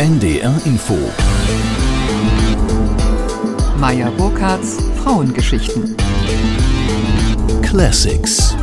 NDR 0.00 0.58
Info. 0.64 0.96
Meier 3.76 4.10
Burkhardts 4.12 4.78
Frauengeschichten. 5.02 5.94
Classics. 7.60 8.56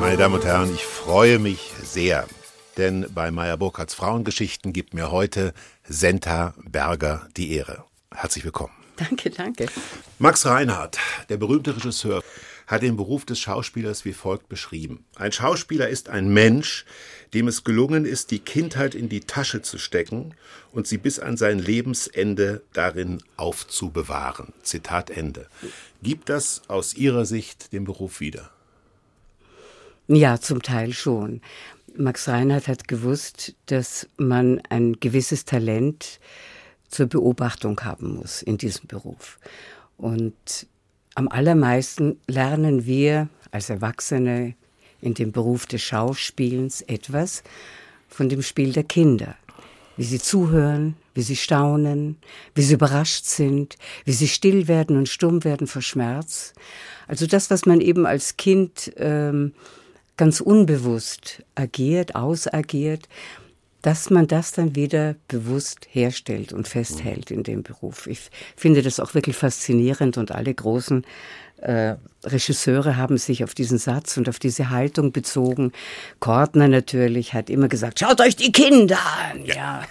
Meine 0.00 0.16
Damen 0.16 0.34
und 0.34 0.44
Herren, 0.44 0.74
ich 0.74 0.84
freue 0.84 1.38
mich 1.38 1.70
sehr, 1.84 2.26
denn 2.78 3.06
bei 3.14 3.30
Meyer 3.30 3.56
Burkhardts 3.56 3.94
Frauengeschichten 3.94 4.72
gibt 4.72 4.92
mir 4.92 5.12
heute 5.12 5.54
Senta 5.84 6.52
Berger 6.64 7.28
die 7.36 7.52
Ehre. 7.52 7.84
Herzlich 8.12 8.44
willkommen. 8.44 8.74
Danke, 8.96 9.30
danke. 9.30 9.66
Max 10.18 10.46
Reinhardt, 10.46 10.98
der 11.28 11.36
berühmte 11.36 11.76
Regisseur, 11.76 12.24
hat 12.66 12.82
den 12.82 12.96
Beruf 12.96 13.24
des 13.24 13.38
Schauspielers 13.38 14.04
wie 14.04 14.12
folgt 14.12 14.48
beschrieben. 14.48 15.04
Ein 15.14 15.30
Schauspieler 15.30 15.88
ist 15.88 16.08
ein 16.08 16.28
Mensch, 16.28 16.84
dem 17.34 17.48
es 17.48 17.64
gelungen 17.64 18.04
ist, 18.04 18.30
die 18.30 18.38
Kindheit 18.38 18.94
in 18.94 19.08
die 19.08 19.20
Tasche 19.20 19.62
zu 19.62 19.78
stecken 19.78 20.34
und 20.72 20.86
sie 20.86 20.98
bis 20.98 21.18
an 21.18 21.36
sein 21.36 21.58
Lebensende 21.58 22.62
darin 22.72 23.22
aufzubewahren. 23.36 24.52
Zitat 24.62 25.10
Ende. 25.10 25.46
Gibt 26.02 26.28
das 26.28 26.62
aus 26.68 26.94
Ihrer 26.94 27.24
Sicht 27.24 27.72
den 27.72 27.84
Beruf 27.84 28.20
wieder? 28.20 28.50
Ja, 30.08 30.40
zum 30.40 30.62
Teil 30.62 30.92
schon. 30.92 31.40
Max 31.96 32.28
Reinhardt 32.28 32.68
hat 32.68 32.88
gewusst, 32.88 33.54
dass 33.66 34.06
man 34.16 34.60
ein 34.68 35.00
gewisses 35.00 35.44
Talent 35.44 36.20
zur 36.88 37.06
Beobachtung 37.06 37.80
haben 37.80 38.14
muss 38.14 38.42
in 38.42 38.58
diesem 38.58 38.86
Beruf. 38.86 39.38
Und 39.96 40.66
am 41.14 41.28
allermeisten 41.28 42.20
lernen 42.26 42.86
wir 42.86 43.28
als 43.50 43.70
Erwachsene 43.70 44.54
in 45.06 45.14
dem 45.14 45.32
Beruf 45.32 45.66
des 45.66 45.82
Schauspielens 45.82 46.82
etwas 46.82 47.44
von 48.08 48.28
dem 48.28 48.42
Spiel 48.42 48.72
der 48.72 48.84
Kinder. 48.84 49.36
Wie 49.96 50.04
sie 50.04 50.18
zuhören, 50.18 50.96
wie 51.14 51.22
sie 51.22 51.36
staunen, 51.36 52.18
wie 52.54 52.62
sie 52.62 52.74
überrascht 52.74 53.24
sind, 53.24 53.76
wie 54.04 54.12
sie 54.12 54.28
still 54.28 54.68
werden 54.68 54.96
und 54.98 55.08
stumm 55.08 55.44
werden 55.44 55.66
vor 55.66 55.80
Schmerz. 55.80 56.52
Also 57.06 57.26
das, 57.26 57.50
was 57.50 57.64
man 57.64 57.80
eben 57.80 58.04
als 58.04 58.36
Kind 58.36 58.92
ähm, 58.96 59.52
ganz 60.16 60.40
unbewusst 60.40 61.42
agiert, 61.54 62.14
ausagiert, 62.14 63.08
dass 63.82 64.10
man 64.10 64.26
das 64.26 64.50
dann 64.50 64.74
wieder 64.74 65.14
bewusst 65.28 65.86
herstellt 65.88 66.52
und 66.52 66.66
festhält 66.66 67.30
in 67.30 67.44
dem 67.44 67.62
Beruf. 67.62 68.08
Ich 68.08 68.30
finde 68.56 68.82
das 68.82 68.98
auch 68.98 69.14
wirklich 69.14 69.36
faszinierend 69.36 70.18
und 70.18 70.32
alle 70.32 70.52
großen 70.52 71.06
äh, 71.58 71.96
Regisseure 72.26 72.96
haben 72.96 73.18
sich 73.18 73.44
auf 73.44 73.54
diesen 73.54 73.78
Satz 73.78 74.16
und 74.16 74.28
auf 74.28 74.38
diese 74.38 74.70
Haltung 74.70 75.12
bezogen. 75.12 75.72
Kortner 76.18 76.68
natürlich 76.68 77.34
hat 77.34 77.48
immer 77.50 77.68
gesagt, 77.68 78.00
schaut 78.00 78.20
euch 78.20 78.36
die 78.36 78.52
Kinder 78.52 78.98
an. 78.98 79.44
Ja. 79.44 79.82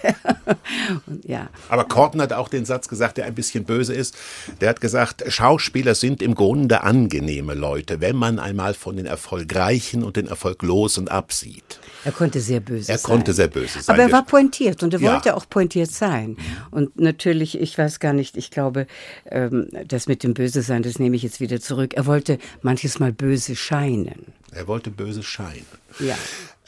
und, 1.06 1.24
ja. 1.24 1.48
Aber 1.68 1.84
Kortner 1.84 2.24
hat 2.24 2.32
auch 2.32 2.48
den 2.48 2.64
Satz 2.64 2.88
gesagt, 2.88 3.16
der 3.16 3.24
ein 3.24 3.34
bisschen 3.34 3.64
böse 3.64 3.94
ist. 3.94 4.16
Der 4.60 4.68
hat 4.68 4.80
gesagt, 4.80 5.24
Schauspieler 5.28 5.94
sind 5.94 6.22
im 6.22 6.34
Grunde 6.34 6.82
angenehme 6.82 7.54
Leute, 7.54 8.00
wenn 8.00 8.16
man 8.16 8.38
einmal 8.38 8.74
von 8.74 8.96
den 8.96 9.06
Erfolgreichen 9.06 10.02
und 10.02 10.16
den 10.16 10.26
Erfolglosen 10.26 11.08
absieht. 11.08 11.80
Er 12.04 12.12
konnte 12.12 12.40
sehr 12.40 12.60
böse 12.60 12.92
er 12.92 12.98
sein. 12.98 13.10
Er 13.10 13.16
konnte 13.16 13.32
sehr 13.32 13.48
böse 13.48 13.80
sein. 13.80 13.94
Aber 13.94 14.02
er 14.04 14.12
war 14.12 14.24
pointiert 14.24 14.82
und 14.84 14.94
er 14.94 15.00
ja. 15.00 15.12
wollte 15.12 15.34
auch 15.34 15.48
pointiert 15.48 15.90
sein. 15.90 16.36
Und 16.70 17.00
natürlich, 17.00 17.58
ich 17.60 17.76
weiß 17.76 17.98
gar 17.98 18.12
nicht, 18.12 18.36
ich 18.36 18.52
glaube, 18.52 18.86
ähm, 19.28 19.68
das 19.88 20.06
mit 20.06 20.22
dem 20.22 20.32
Böse 20.32 20.62
sein, 20.62 20.84
das 20.84 21.00
nehme 21.00 21.16
ich 21.16 21.24
jetzt 21.24 21.40
wieder 21.40 21.55
zurück. 21.60 21.94
Er 21.94 22.06
wollte 22.06 22.38
manches 22.62 22.98
Mal 22.98 23.12
böse 23.12 23.56
scheinen. 23.56 24.32
Er 24.52 24.66
wollte 24.66 24.90
böse 24.90 25.22
scheinen. 25.22 25.66
Ja. 25.98 26.16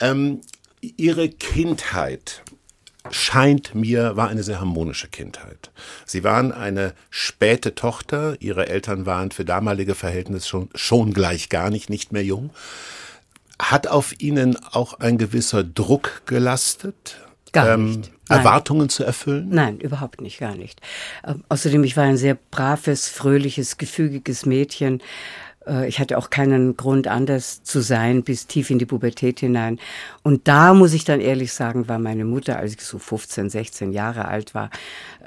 Ähm, 0.00 0.41
ihre 0.80 1.28
Kindheit 1.28 2.42
scheint 3.11 3.75
mir, 3.75 4.17
war 4.17 4.28
eine 4.28 4.42
sehr 4.42 4.61
harmonische 4.61 5.08
Kindheit. 5.08 5.70
Sie 6.05 6.25
waren 6.25 6.53
eine 6.53 6.95
späte 7.11 7.74
Tochter, 7.74 8.36
ihre 8.40 8.68
Eltern 8.68 9.07
waren 9.07 9.30
für 9.30 9.45
damalige 9.45 9.95
Verhältnisse 9.95 10.48
schon, 10.48 10.68
schon 10.74 11.14
gleich 11.14 11.48
gar 11.48 11.70
nicht, 11.70 11.90
nicht 11.90 12.13
mehr 12.13 12.24
jung. 12.24 12.51
Hat 13.61 13.89
auf 13.89 14.20
Ihnen 14.20 14.57
auch 14.57 14.95
ein 15.01 15.18
gewisser 15.18 15.64
Druck 15.64 16.23
gelastet? 16.27 17.17
Gar 17.64 17.74
ähm, 17.74 17.86
nicht. 17.86 18.13
Nein. 18.29 18.39
Erwartungen 18.39 18.89
zu 18.89 19.05
erfüllen? 19.05 19.48
Nein, 19.51 19.79
überhaupt 19.79 20.20
nicht, 20.20 20.39
gar 20.39 20.55
nicht. 20.55 20.80
Äh, 21.23 21.35
außerdem, 21.48 21.85
ich 21.85 21.96
war 21.96 22.05
ein 22.05 22.17
sehr 22.17 22.36
braves, 22.51 23.08
fröhliches, 23.08 23.79
gefügiges 23.79 24.45
Mädchen. 24.45 25.01
Äh, 25.67 25.89
ich 25.89 26.01
hatte 26.01 26.19
auch 26.19 26.30
keinen 26.30 26.77
Grund, 26.77 27.07
anders 27.07 27.63
zu 27.63 27.80
sein, 27.80 28.23
bis 28.24 28.46
tief 28.46 28.70
in 28.70 28.79
die 28.79 28.86
Pubertät 28.86 29.41
hinein. 29.41 29.79
Und 30.23 30.48
da 30.48 30.74
muss 30.74 30.92
ich 30.92 31.05
dann 31.05 31.20
ehrlich 31.20 31.52
sagen, 31.52 31.89
war 31.89 31.98
meine 31.98 32.24
Mutter, 32.24 32.58
als 32.58 32.74
ich 32.74 32.80
so 32.80 32.98
15, 32.98 33.51
16 33.51 33.92
Jahre 33.92 34.27
alt 34.27 34.55
war, 34.55 34.70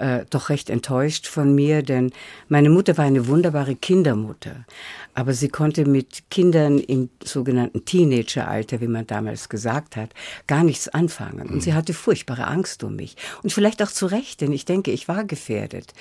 äh, 0.01 0.25
doch 0.29 0.49
recht 0.49 0.69
enttäuscht 0.69 1.27
von 1.27 1.53
mir, 1.53 1.83
denn 1.83 2.11
meine 2.49 2.69
Mutter 2.69 2.97
war 2.97 3.05
eine 3.05 3.27
wunderbare 3.27 3.75
Kindermutter. 3.75 4.65
Aber 5.13 5.33
sie 5.33 5.49
konnte 5.49 5.85
mit 5.85 6.23
Kindern 6.29 6.79
im 6.79 7.09
sogenannten 7.23 7.83
Teenageralter, 7.85 8.79
wie 8.79 8.87
man 8.87 9.05
damals 9.05 9.49
gesagt 9.49 9.97
hat, 9.97 10.11
gar 10.47 10.63
nichts 10.63 10.87
anfangen. 10.87 11.49
Und 11.49 11.61
sie 11.61 11.71
mhm. 11.71 11.75
hatte 11.75 11.93
furchtbare 11.93 12.47
Angst 12.47 12.83
um 12.83 12.95
mich. 12.95 13.17
Und 13.43 13.51
vielleicht 13.51 13.83
auch 13.83 13.91
zu 13.91 14.05
Recht, 14.05 14.41
denn 14.41 14.53
ich 14.53 14.65
denke, 14.65 14.91
ich 14.91 15.07
war 15.07 15.25
gefährdet. 15.25 15.93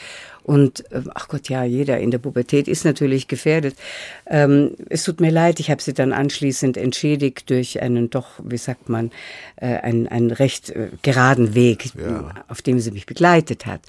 Und 0.42 0.90
äh, 0.92 1.02
ach 1.14 1.28
Gott, 1.28 1.48
ja, 1.48 1.64
jeder 1.64 1.98
in 1.98 2.10
der 2.10 2.18
Pubertät 2.18 2.68
ist 2.68 2.84
natürlich 2.84 3.28
gefährdet. 3.28 3.76
Ähm, 4.26 4.76
es 4.88 5.04
tut 5.04 5.20
mir 5.20 5.30
leid, 5.30 5.60
ich 5.60 5.70
habe 5.70 5.82
sie 5.82 5.92
dann 5.92 6.12
anschließend 6.12 6.76
entschädigt 6.76 7.50
durch 7.50 7.82
einen 7.82 8.10
doch, 8.10 8.28
wie 8.42 8.56
sagt 8.56 8.88
man, 8.88 9.10
äh, 9.56 9.66
einen, 9.66 10.06
einen 10.08 10.30
recht 10.30 10.70
äh, 10.70 10.88
geraden 11.02 11.54
Weg, 11.54 11.90
ja. 11.96 12.32
auf 12.48 12.62
dem 12.62 12.80
sie 12.80 12.92
mich 12.92 13.06
begleitet 13.06 13.66
hat. 13.66 13.82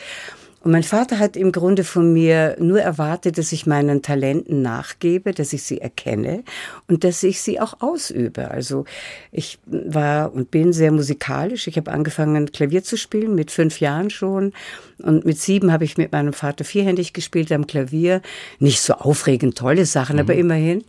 Und 0.63 0.72
mein 0.72 0.84
Vater 0.84 1.17
hat 1.17 1.35
im 1.35 1.51
Grunde 1.51 1.84
von 1.84 2.13
mir 2.13 2.56
nur 2.59 2.79
erwartet, 2.79 3.39
dass 3.39 3.51
ich 3.51 3.66
meinen 3.66 4.03
Talenten 4.03 4.62
nachgebe, 4.62 5.34
dass 5.34 5.53
ich 5.53 5.63
sie 5.63 5.81
erkenne 5.81 6.44
und 6.88 7.03
dass 7.03 7.23
ich 7.23 7.41
sie 7.41 7.59
auch 7.59 7.81
ausübe. 7.81 8.51
Also 8.51 8.85
ich 9.31 9.57
war 9.66 10.31
und 10.34 10.51
bin 10.51 10.72
sehr 10.72 10.91
musikalisch. 10.91 11.67
Ich 11.67 11.78
habe 11.78 11.91
angefangen, 11.91 12.51
Klavier 12.51 12.84
zu 12.84 12.95
spielen 12.95 13.34
mit 13.34 13.50
fünf 13.50 13.79
Jahren 13.79 14.11
schon. 14.11 14.53
Und 15.00 15.25
mit 15.25 15.40
sieben 15.40 15.72
habe 15.72 15.84
ich 15.84 15.97
mit 15.97 16.11
meinem 16.11 16.34
Vater 16.34 16.63
vierhändig 16.63 17.13
gespielt 17.13 17.51
am 17.51 17.66
Klavier. 17.66 18.22
Nicht 18.59 18.81
so 18.81 18.94
aufregend 18.94 19.57
tolle 19.57 19.88
Sachen, 19.88 20.17
mhm. 20.17 20.22
aber 20.22 20.35
immerhin. 20.35 20.84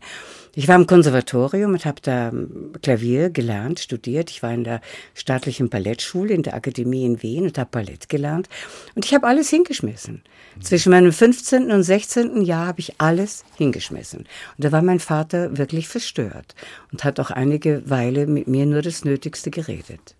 Ich 0.54 0.68
war 0.68 0.76
im 0.76 0.86
Konservatorium 0.86 1.72
und 1.72 1.86
habe 1.86 2.00
da 2.02 2.28
ähm, 2.28 2.72
Klavier 2.82 3.30
gelernt, 3.30 3.80
studiert. 3.80 4.30
Ich 4.30 4.42
war 4.42 4.52
in 4.52 4.64
der 4.64 4.82
staatlichen 5.14 5.70
Ballettschule 5.70 6.34
in 6.34 6.42
der 6.42 6.54
Akademie 6.54 7.06
in 7.06 7.22
Wien 7.22 7.44
und 7.44 7.56
habe 7.56 7.70
Ballett 7.70 8.10
gelernt. 8.10 8.50
Und 8.94 9.06
ich 9.06 9.14
habe 9.14 9.26
alles 9.26 9.48
hingeschmissen. 9.48 10.22
Zwischen 10.60 10.90
meinem 10.90 11.12
15. 11.12 11.70
und 11.70 11.82
16. 11.82 12.42
Jahr 12.42 12.66
habe 12.66 12.80
ich 12.80 13.00
alles 13.00 13.44
hingeschmissen. 13.56 14.20
Und 14.20 14.64
da 14.64 14.72
war 14.72 14.82
mein 14.82 15.00
Vater 15.00 15.56
wirklich 15.56 15.88
verstört 15.88 16.54
und 16.92 17.02
hat 17.02 17.18
auch 17.18 17.30
einige 17.30 17.88
Weile 17.88 18.26
mit 18.26 18.46
mir 18.46 18.66
nur 18.66 18.82
das 18.82 19.04
Nötigste 19.04 19.50
geredet. 19.50 20.14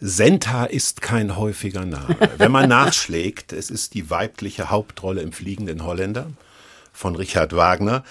Senta 0.00 0.64
ist 0.64 1.02
kein 1.02 1.36
häufiger 1.36 1.84
Name. 1.84 2.16
Wenn 2.38 2.50
man 2.50 2.70
nachschlägt, 2.70 3.52
es 3.52 3.68
ist 3.68 3.92
die 3.92 4.08
weibliche 4.08 4.70
Hauptrolle 4.70 5.20
im 5.20 5.32
Fliegenden 5.32 5.84
Holländer 5.84 6.28
von 6.94 7.14
Richard 7.14 7.54
Wagner. 7.54 8.02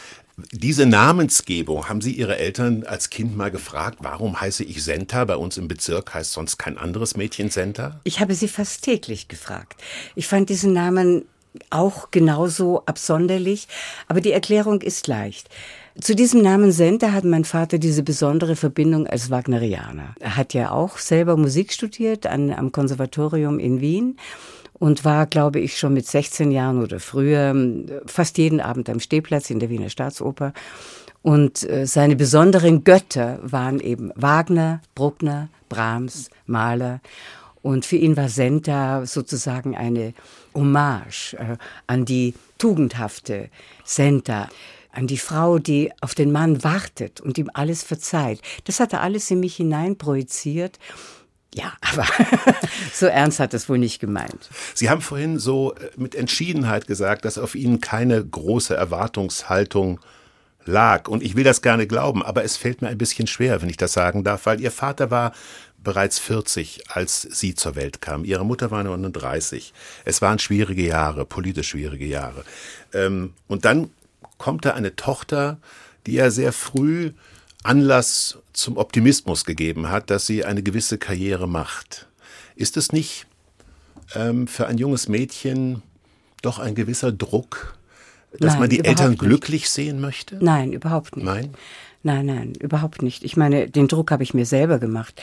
Diese 0.51 0.85
Namensgebung, 0.85 1.89
haben 1.89 2.01
Sie 2.01 2.13
Ihre 2.13 2.37
Eltern 2.37 2.83
als 2.83 3.09
Kind 3.09 3.35
mal 3.35 3.51
gefragt, 3.51 3.99
warum 4.01 4.39
heiße 4.39 4.63
ich 4.63 4.83
Senta? 4.83 5.25
Bei 5.25 5.35
uns 5.35 5.57
im 5.57 5.67
Bezirk 5.67 6.13
heißt 6.13 6.33
sonst 6.33 6.57
kein 6.57 6.77
anderes 6.77 7.17
Mädchen 7.17 7.49
Senta? 7.49 7.99
Ich 8.03 8.19
habe 8.19 8.33
sie 8.35 8.47
fast 8.47 8.83
täglich 8.83 9.27
gefragt. 9.27 9.81
Ich 10.15 10.27
fand 10.27 10.49
diesen 10.49 10.73
Namen 10.73 11.25
auch 11.69 12.11
genauso 12.11 12.83
absonderlich, 12.85 13.67
aber 14.07 14.21
die 14.21 14.31
Erklärung 14.31 14.81
ist 14.81 15.07
leicht. 15.07 15.49
Zu 15.99 16.15
diesem 16.15 16.41
Namen 16.41 16.71
Senta 16.71 17.11
hat 17.11 17.25
mein 17.25 17.43
Vater 17.43 17.77
diese 17.77 18.03
besondere 18.03 18.55
Verbindung 18.55 19.07
als 19.07 19.29
Wagnerianer. 19.31 20.15
Er 20.19 20.37
hat 20.37 20.53
ja 20.53 20.71
auch 20.71 20.97
selber 20.97 21.35
Musik 21.35 21.73
studiert 21.73 22.25
an, 22.25 22.51
am 22.53 22.71
Konservatorium 22.71 23.59
in 23.59 23.81
Wien 23.81 24.17
und 24.79 25.05
war, 25.05 25.27
glaube 25.27 25.59
ich, 25.59 25.77
schon 25.77 25.93
mit 25.93 26.07
16 26.07 26.51
Jahren 26.51 26.81
oder 26.81 26.99
früher 26.99 27.53
fast 28.05 28.37
jeden 28.37 28.61
Abend 28.61 28.89
am 28.89 28.99
Stehplatz 28.99 29.49
in 29.49 29.59
der 29.59 29.69
Wiener 29.69 29.89
Staatsoper. 29.89 30.53
Und 31.21 31.69
äh, 31.69 31.85
seine 31.85 32.15
besonderen 32.15 32.85
Götter 32.85 33.39
waren 33.41 33.81
eben 33.81 34.11
Wagner, 34.15 34.81
Bruckner, 34.95 35.49
Brahms, 35.67 36.29
Mahler. 36.45 37.01
Und 37.61 37.85
für 37.85 37.97
ihn 37.97 38.15
war 38.15 38.29
Senta 38.29 39.05
sozusagen 39.05 39.75
eine 39.75 40.13
Hommage 40.53 41.33
äh, 41.33 41.57
an 41.87 42.05
die 42.05 42.33
tugendhafte 42.57 43.49
Senta, 43.83 44.47
an 44.91 45.07
die 45.07 45.17
Frau, 45.17 45.59
die 45.59 45.91
auf 46.01 46.15
den 46.15 46.31
Mann 46.31 46.63
wartet 46.63 47.19
und 47.19 47.37
ihm 47.37 47.49
alles 47.53 47.83
verzeiht. 47.83 48.41
Das 48.63 48.79
hat 48.79 48.93
er 48.93 49.01
alles 49.01 49.29
in 49.29 49.41
mich 49.41 49.57
hineinprojiziert. 49.57 50.79
Ja, 51.53 51.73
aber 51.81 52.05
so 52.93 53.07
ernst 53.07 53.39
hat 53.39 53.53
es 53.53 53.69
wohl 53.69 53.79
nicht 53.79 53.99
gemeint. 53.99 54.49
Sie 54.75 54.89
haben 54.89 55.01
vorhin 55.01 55.39
so 55.39 55.73
äh, 55.73 55.89
mit 55.97 56.13
Entschiedenheit 56.15 56.85
gesagt, 56.85 57.25
dass 57.25 57.37
auf 57.37 57.55
Ihnen 57.55 57.81
keine 57.81 58.23
große 58.23 58.75
Erwartungshaltung 58.75 59.99
lag. 60.65 61.07
Und 61.07 61.23
ich 61.23 61.35
will 61.35 61.43
das 61.43 61.61
gerne 61.61 61.87
glauben, 61.87 62.23
aber 62.23 62.43
es 62.43 62.57
fällt 62.57 62.81
mir 62.81 62.89
ein 62.89 62.97
bisschen 62.97 63.27
schwer, 63.27 63.61
wenn 63.61 63.69
ich 63.69 63.77
das 63.77 63.93
sagen 63.93 64.23
darf, 64.23 64.45
weil 64.45 64.61
Ihr 64.61 64.71
Vater 64.71 65.09
war 65.09 65.33
bereits 65.83 66.19
40, 66.19 66.89
als 66.89 67.21
sie 67.21 67.55
zur 67.55 67.75
Welt 67.75 68.01
kam. 68.01 68.25
Ihre 68.25 68.45
Mutter 68.45 68.71
war 68.71 68.83
39. 68.83 69.73
Es 70.05 70.21
waren 70.21 70.39
schwierige 70.39 70.85
Jahre, 70.85 71.25
politisch 71.25 71.69
schwierige 71.69 72.05
Jahre. 72.05 72.43
Ähm, 72.93 73.33
und 73.47 73.65
dann 73.65 73.89
kommt 74.37 74.65
da 74.65 74.73
eine 74.73 74.95
Tochter, 74.95 75.57
die 76.05 76.13
ja 76.13 76.31
sehr 76.31 76.51
früh 76.51 77.13
Anlass 77.63 78.38
zum 78.59 78.77
Optimismus 78.77 79.45
gegeben 79.45 79.89
hat, 79.89 80.09
dass 80.09 80.25
sie 80.25 80.45
eine 80.45 80.63
gewisse 80.63 80.97
Karriere 80.97 81.47
macht. 81.47 82.07
Ist 82.55 82.77
es 82.77 82.91
nicht 82.91 83.25
ähm, 84.15 84.47
für 84.47 84.67
ein 84.67 84.77
junges 84.77 85.07
Mädchen 85.07 85.81
doch 86.41 86.59
ein 86.59 86.75
gewisser 86.75 87.11
Druck, 87.11 87.77
dass 88.31 88.53
Nein, 88.53 88.59
man 88.59 88.69
die 88.69 88.85
Eltern 88.85 89.11
nicht. 89.11 89.19
glücklich 89.19 89.69
sehen 89.69 89.99
möchte? 89.99 90.37
Nein, 90.43 90.73
überhaupt 90.73 91.15
nicht. 91.15 91.25
Nein? 91.25 91.53
Nein, 92.01 92.27
nein, 92.27 92.53
überhaupt 92.57 93.01
nicht. 93.01 93.25
Ich 93.25 93.35
meine, 93.35 93.69
den 93.69 93.89
Druck 93.89 94.11
habe 94.11 94.23
ich 94.23 94.33
mir 94.33 94.45
selber 94.45 94.79
gemacht. 94.79 95.21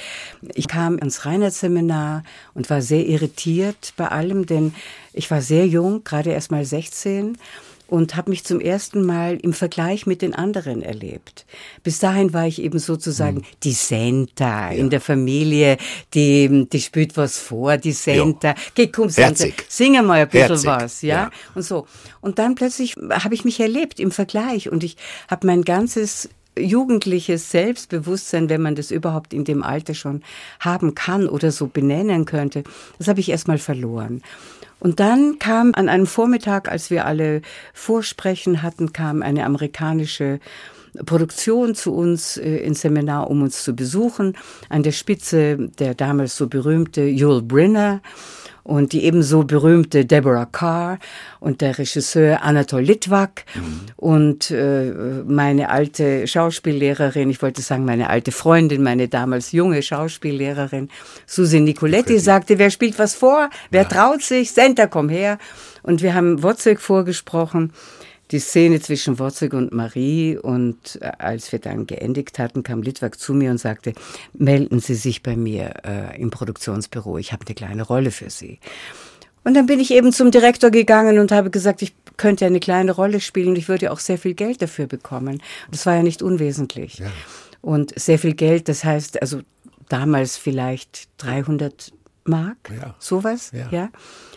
Ich 0.54 0.68
kam 0.68 0.98
ins 0.98 1.24
Reinhardt-Seminar 1.24 2.22
und 2.52 2.68
war 2.68 2.82
sehr 2.82 3.06
irritiert 3.06 3.94
bei 3.96 4.08
allem, 4.08 4.44
denn 4.44 4.74
ich 5.14 5.30
war 5.30 5.40
sehr 5.40 5.66
jung, 5.66 6.04
gerade 6.04 6.32
erst 6.32 6.50
mal 6.50 6.66
16 6.66 7.38
und 7.88 8.16
habe 8.16 8.30
mich 8.30 8.44
zum 8.44 8.60
ersten 8.60 9.02
Mal 9.04 9.36
im 9.36 9.52
Vergleich 9.52 10.06
mit 10.06 10.22
den 10.22 10.34
anderen 10.34 10.82
erlebt. 10.82 11.46
Bis 11.82 11.98
dahin 11.98 12.32
war 12.32 12.46
ich 12.46 12.60
eben 12.60 12.78
sozusagen 12.78 13.38
hm. 13.38 13.44
die 13.62 13.72
Senta 13.72 14.72
ja. 14.72 14.78
in 14.78 14.90
der 14.90 15.00
Familie, 15.00 15.76
die, 16.14 16.68
die 16.70 16.80
spürt 16.80 17.16
was 17.16 17.38
vor, 17.38 17.76
die 17.76 17.92
Senta. 17.92 18.54
Geh, 18.74 18.88
komm, 18.88 19.08
Senta, 19.08 19.46
sing 19.68 19.92
mal 20.04 20.20
ein 20.20 20.28
bisschen 20.28 20.48
Herzig. 20.48 20.66
was, 20.66 21.02
ja? 21.02 21.14
ja? 21.14 21.30
Und 21.54 21.62
so. 21.62 21.86
Und 22.20 22.38
dann 22.38 22.54
plötzlich 22.54 22.96
habe 22.96 23.34
ich 23.34 23.44
mich 23.44 23.60
erlebt 23.60 24.00
im 24.00 24.10
Vergleich 24.10 24.68
und 24.70 24.82
ich 24.82 24.96
habe 25.28 25.46
mein 25.46 25.62
ganzes 25.62 26.28
jugendliches 26.58 27.50
Selbstbewusstsein, 27.50 28.48
wenn 28.48 28.62
man 28.62 28.74
das 28.74 28.90
überhaupt 28.90 29.34
in 29.34 29.44
dem 29.44 29.62
Alter 29.62 29.94
schon 29.94 30.22
haben 30.60 30.94
kann 30.94 31.28
oder 31.28 31.52
so 31.52 31.66
benennen 31.66 32.24
könnte, 32.24 32.64
das 32.98 33.08
habe 33.08 33.20
ich 33.20 33.28
erstmal 33.28 33.58
verloren. 33.58 34.22
Und 34.78 35.00
dann 35.00 35.38
kam 35.38 35.72
an 35.74 35.88
einem 35.88 36.06
Vormittag, 36.06 36.70
als 36.70 36.90
wir 36.90 37.06
alle 37.06 37.42
Vorsprechen 37.72 38.62
hatten, 38.62 38.92
kam 38.92 39.22
eine 39.22 39.44
amerikanische 39.44 40.38
Produktion 41.04 41.74
zu 41.74 41.94
uns 41.94 42.36
äh, 42.36 42.56
ins 42.56 42.80
Seminar, 42.80 43.30
um 43.30 43.42
uns 43.42 43.62
zu 43.62 43.74
besuchen. 43.74 44.36
An 44.68 44.82
der 44.82 44.92
Spitze 44.92 45.56
der 45.78 45.94
damals 45.94 46.36
so 46.36 46.46
berühmte 46.48 47.02
Yul 47.02 47.42
Brynner 47.42 48.00
und 48.66 48.92
die 48.92 49.04
ebenso 49.04 49.44
berühmte 49.44 50.04
Deborah 50.04 50.46
Carr 50.46 50.98
und 51.38 51.60
der 51.60 51.78
Regisseur 51.78 52.42
Anatol 52.42 52.82
Litvak 52.82 53.44
mhm. 53.54 53.80
und 53.96 54.50
äh, 54.50 54.92
meine 55.24 55.68
alte 55.68 56.26
Schauspiellehrerin, 56.26 57.30
ich 57.30 57.40
wollte 57.42 57.62
sagen 57.62 57.84
meine 57.84 58.10
alte 58.10 58.32
Freundin, 58.32 58.82
meine 58.82 59.06
damals 59.06 59.52
junge 59.52 59.82
Schauspiellehrerin 59.82 60.88
Susi 61.26 61.60
Nicoletti 61.60 62.18
sagte, 62.18 62.58
wer 62.58 62.70
spielt 62.70 62.98
was 62.98 63.14
vor, 63.14 63.50
wer 63.70 63.82
ja. 63.82 63.88
traut 63.88 64.22
sich, 64.22 64.52
Center, 64.52 64.88
komm 64.88 65.10
her. 65.10 65.38
Und 65.84 66.02
wir 66.02 66.14
haben 66.14 66.42
Wozzeck 66.42 66.80
vorgesprochen 66.80 67.72
die 68.30 68.38
Szene 68.38 68.80
zwischen 68.80 69.18
Wozzeck 69.18 69.52
und 69.52 69.72
Marie 69.72 70.36
und 70.36 70.98
äh, 71.00 71.12
als 71.18 71.52
wir 71.52 71.58
dann 71.58 71.86
geendigt 71.86 72.38
hatten, 72.38 72.62
kam 72.62 72.82
Litwak 72.82 73.18
zu 73.18 73.34
mir 73.34 73.50
und 73.50 73.58
sagte, 73.58 73.92
melden 74.32 74.80
Sie 74.80 74.94
sich 74.94 75.22
bei 75.22 75.36
mir 75.36 75.74
äh, 75.84 76.20
im 76.20 76.30
Produktionsbüro, 76.30 77.18
ich 77.18 77.32
habe 77.32 77.44
eine 77.46 77.54
kleine 77.54 77.82
Rolle 77.82 78.10
für 78.10 78.30
Sie. 78.30 78.58
Und 79.44 79.54
dann 79.54 79.66
bin 79.66 79.78
ich 79.78 79.92
eben 79.92 80.12
zum 80.12 80.32
Direktor 80.32 80.70
gegangen 80.70 81.20
und 81.20 81.30
habe 81.30 81.50
gesagt, 81.50 81.80
ich 81.80 81.94
könnte 82.16 82.46
eine 82.46 82.58
kleine 82.58 82.90
Rolle 82.90 83.20
spielen 83.20 83.50
und 83.50 83.58
ich 83.58 83.68
würde 83.68 83.92
auch 83.92 84.00
sehr 84.00 84.18
viel 84.18 84.34
Geld 84.34 84.60
dafür 84.60 84.86
bekommen. 84.86 85.40
Das 85.70 85.86
war 85.86 85.94
ja 85.94 86.02
nicht 86.02 86.20
unwesentlich. 86.20 86.98
Ja. 86.98 87.06
Und 87.62 87.96
sehr 87.96 88.18
viel 88.18 88.34
Geld, 88.34 88.68
das 88.68 88.82
heißt, 88.82 89.22
also 89.22 89.42
damals 89.88 90.36
vielleicht 90.36 91.08
300 91.18 91.92
Mark, 92.24 92.72
ja. 92.76 92.96
sowas, 92.98 93.52
ja. 93.52 93.68
ja. 93.70 93.90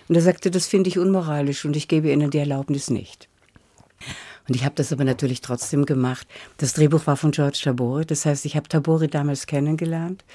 Und 0.07 0.15
er 0.15 0.21
sagte, 0.21 0.51
das 0.51 0.67
finde 0.67 0.89
ich 0.89 0.99
unmoralisch 0.99 1.65
und 1.65 1.75
ich 1.75 1.87
gebe 1.87 2.11
Ihnen 2.11 2.29
die 2.29 2.37
Erlaubnis 2.37 2.89
nicht. 2.89 3.28
Und 4.49 4.55
ich 4.55 4.65
habe 4.65 4.75
das 4.75 4.91
aber 4.91 5.03
natürlich 5.03 5.41
trotzdem 5.41 5.85
gemacht. 5.85 6.27
Das 6.57 6.73
Drehbuch 6.73 7.05
war 7.05 7.15
von 7.15 7.31
George 7.31 7.59
Tabori, 7.63 8.05
das 8.05 8.25
heißt, 8.25 8.45
ich 8.45 8.55
habe 8.55 8.67
Tabori 8.67 9.07
damals 9.07 9.45
kennengelernt 9.45 10.25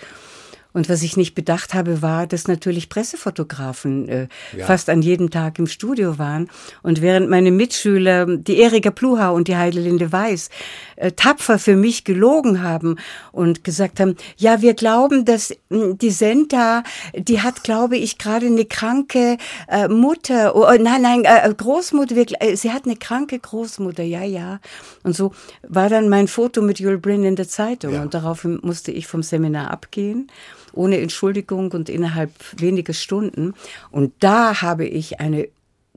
und 0.74 0.88
was 0.88 1.02
ich 1.02 1.16
nicht 1.16 1.36
bedacht 1.36 1.72
habe, 1.72 2.02
war, 2.02 2.26
dass 2.26 2.48
natürlich 2.48 2.88
Pressefotografen 2.88 4.08
äh, 4.08 4.28
ja. 4.56 4.66
fast 4.66 4.90
an 4.90 5.02
jedem 5.02 5.30
Tag 5.30 5.60
im 5.60 5.68
Studio 5.68 6.18
waren. 6.18 6.50
Und 6.82 7.00
während 7.00 7.30
meine 7.30 7.52
Mitschüler, 7.52 8.26
die 8.26 8.58
Erika 8.58 8.90
Pluha 8.90 9.30
und 9.30 9.46
die 9.46 9.56
Heidelinde 9.56 10.10
Weiß, 10.10 10.50
äh, 10.96 11.12
tapfer 11.12 11.60
für 11.60 11.76
mich 11.76 12.02
gelogen 12.02 12.60
haben 12.62 12.96
und 13.30 13.62
gesagt 13.62 14.00
haben, 14.00 14.16
ja, 14.36 14.62
wir 14.62 14.74
glauben, 14.74 15.24
dass 15.24 15.54
hm, 15.70 15.96
die 15.96 16.10
Senta, 16.10 16.82
die 17.16 17.40
hat, 17.40 17.62
glaube 17.62 17.96
ich, 17.96 18.18
gerade 18.18 18.46
eine 18.46 18.64
kranke 18.64 19.38
äh, 19.68 19.86
Mutter, 19.86 20.56
oh, 20.56 20.66
nein, 20.80 21.02
nein, 21.02 21.24
äh, 21.24 21.54
Großmutter, 21.56 22.16
wir, 22.16 22.26
äh, 22.40 22.56
sie 22.56 22.72
hat 22.72 22.84
eine 22.84 22.96
kranke 22.96 23.38
Großmutter, 23.38 24.02
ja, 24.02 24.24
ja. 24.24 24.58
Und 25.04 25.14
so 25.14 25.30
war 25.62 25.88
dann 25.88 26.08
mein 26.08 26.26
Foto 26.26 26.62
mit 26.62 26.80
Yul 26.80 26.98
Bryn 26.98 27.22
in 27.22 27.36
der 27.36 27.46
Zeitung 27.46 27.94
ja. 27.94 28.02
und 28.02 28.12
daraufhin 28.12 28.58
musste 28.62 28.90
ich 28.90 29.06
vom 29.06 29.22
Seminar 29.22 29.70
abgehen 29.70 30.28
ohne 30.74 31.00
Entschuldigung 31.00 31.72
und 31.72 31.88
innerhalb 31.88 32.32
weniger 32.60 32.92
Stunden. 32.92 33.54
Und 33.90 34.12
da 34.20 34.62
habe 34.62 34.86
ich 34.86 35.20
eine 35.20 35.48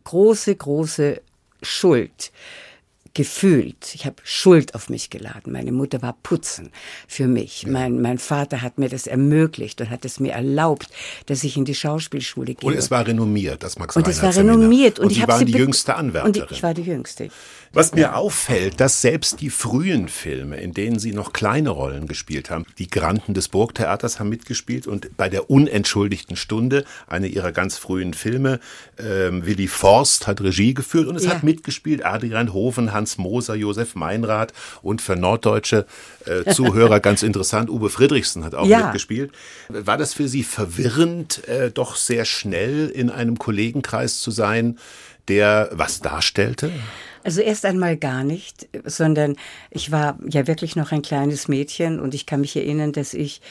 große, 0.03 0.55
große 0.55 1.21
Schuld 1.61 2.31
gefühlt. 3.17 3.95
Ich 3.95 4.05
habe 4.05 4.17
Schuld 4.23 4.75
auf 4.75 4.89
mich 4.89 5.09
geladen. 5.09 5.51
Meine 5.51 5.71
Mutter 5.71 6.03
war 6.03 6.15
putzen 6.21 6.69
für 7.07 7.27
mich. 7.27 7.63
Ja. 7.63 7.71
Mein, 7.71 7.99
mein 7.99 8.19
Vater 8.19 8.61
hat 8.61 8.77
mir 8.77 8.89
das 8.89 9.07
ermöglicht 9.07 9.81
und 9.81 9.89
hat 9.89 10.05
es 10.05 10.19
mir 10.19 10.33
erlaubt, 10.33 10.87
dass 11.25 11.43
ich 11.43 11.57
in 11.57 11.65
die 11.65 11.73
Schauspielschule 11.73 12.53
gehe. 12.53 12.69
Und 12.69 12.77
es 12.77 12.91
war 12.91 13.07
renommiert, 13.07 13.63
das 13.63 13.79
Max 13.79 13.95
Und 13.95 14.07
es 14.07 14.21
war 14.21 14.35
renommiert. 14.35 14.99
Und, 14.99 15.05
und 15.05 15.11
ich 15.13 15.17
Sie 15.17 15.27
waren 15.27 15.45
die 15.47 15.53
jüngste 15.53 15.95
Anwärterin. 15.95 16.43
Und 16.43 16.51
ich 16.51 16.61
war 16.61 16.75
die 16.75 16.83
jüngste. 16.83 17.29
Was 17.77 17.93
mir 17.93 18.15
auffällt, 18.15 18.79
dass 18.79 19.01
selbst 19.01 19.39
die 19.39 19.51
frühen 19.51 20.07
Filme, 20.07 20.57
in 20.57 20.73
denen 20.73 20.97
Sie 20.97 21.13
noch 21.13 21.31
kleine 21.31 21.69
Rollen 21.69 22.07
gespielt 22.07 22.49
haben, 22.49 22.65
die 22.79 22.89
Granten 22.89 23.35
des 23.35 23.49
Burgtheaters 23.49 24.19
haben 24.19 24.29
mitgespielt 24.29 24.87
und 24.87 25.15
bei 25.15 25.29
der 25.29 25.51
unentschuldigten 25.51 26.35
Stunde, 26.37 26.85
eine 27.05 27.27
ihrer 27.27 27.51
ganz 27.51 27.77
frühen 27.77 28.15
Filme, 28.15 28.59
ähm, 28.97 29.45
Willy 29.45 29.67
Forst 29.67 30.25
hat 30.25 30.41
Regie 30.41 30.73
geführt 30.73 31.07
und 31.07 31.17
es 31.17 31.25
ja. 31.25 31.29
hat 31.29 31.43
mitgespielt 31.43 32.03
Adrian 32.03 32.51
Hofen, 32.51 32.93
Hans 32.93 33.19
Moser, 33.19 33.53
Josef 33.53 33.93
Meinrad 33.93 34.53
und 34.81 34.99
für 34.99 35.15
norddeutsche 35.15 35.85
äh, 36.25 36.51
Zuhörer 36.51 36.99
ganz 36.99 37.21
interessant, 37.21 37.69
Uwe 37.69 37.91
Friedrichsen 37.91 38.43
hat 38.43 38.55
auch 38.55 38.65
ja. 38.65 38.85
mitgespielt. 38.85 39.31
War 39.69 39.97
das 39.97 40.15
für 40.15 40.27
Sie 40.27 40.43
verwirrend, 40.43 41.47
äh, 41.47 41.69
doch 41.69 41.95
sehr 41.95 42.25
schnell 42.25 42.89
in 42.89 43.11
einem 43.11 43.37
Kollegenkreis 43.37 44.19
zu 44.19 44.31
sein, 44.31 44.79
der 45.27 45.69
was 45.73 45.99
darstellte? 45.99 46.71
Also 47.27 47.41
erst 47.41 47.65
einmal 47.65 47.97
gar 47.97 48.23
nicht, 48.23 48.69
sondern 48.85 49.35
ich 49.69 49.91
war 49.91 50.17
ja 50.29 50.47
wirklich 50.47 50.77
noch 50.77 50.93
ein 50.93 51.01
kleines 51.01 51.49
Mädchen 51.49 51.99
und 51.99 52.13
ich 52.13 52.25
kann 52.25 52.39
mich 52.39 52.55
erinnern, 52.55 52.93
dass 52.93 53.13
ich 53.13 53.41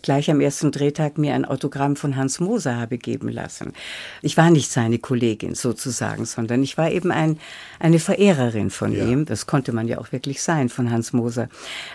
gleich 0.00 0.30
am 0.30 0.40
ersten 0.40 0.72
Drehtag 0.72 1.18
mir 1.18 1.34
ein 1.34 1.44
Autogramm 1.44 1.96
von 1.96 2.16
Hans 2.16 2.40
Moser 2.40 2.80
habe 2.80 2.96
geben 2.96 3.28
lassen. 3.28 3.74
Ich 4.22 4.38
war 4.38 4.48
nicht 4.48 4.72
seine 4.72 4.98
Kollegin 4.98 5.54
sozusagen, 5.54 6.24
sondern 6.24 6.62
ich 6.62 6.78
war 6.78 6.90
eben 6.90 7.12
ein, 7.12 7.38
eine 7.78 7.98
Verehrerin 7.98 8.70
von 8.70 8.92
ja. 8.92 9.04
ihm. 9.04 9.26
Das 9.26 9.44
konnte 9.44 9.72
man 9.72 9.86
ja 9.86 9.98
auch 9.98 10.12
wirklich 10.12 10.40
sein 10.40 10.70
von 10.70 10.90
Hans 10.90 11.12
Moser. 11.12 11.50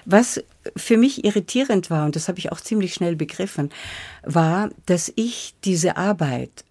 Was 0.06 0.44
für 0.78 0.98
mich 0.98 1.26
irritierend 1.26 1.90
war, 1.90 2.06
und 2.06 2.16
das 2.16 2.28
habe 2.28 2.38
ich 2.38 2.52
auch 2.52 2.62
ziemlich 2.62 2.94
schnell 2.94 3.16
begriffen, 3.16 3.72
war, 4.22 4.70
dass 4.86 5.12
ich 5.16 5.56
diese 5.64 5.98
Arbeit 5.98 6.66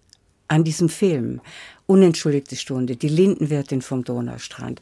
an 0.47 0.63
diesem 0.63 0.87
Film 0.87 1.41
Unentschuldigte 1.91 2.55
Stunde, 2.55 2.95
Die 2.95 3.09
Lindenwirtin 3.09 3.81
vom 3.81 4.05
Donaustrand 4.05 4.79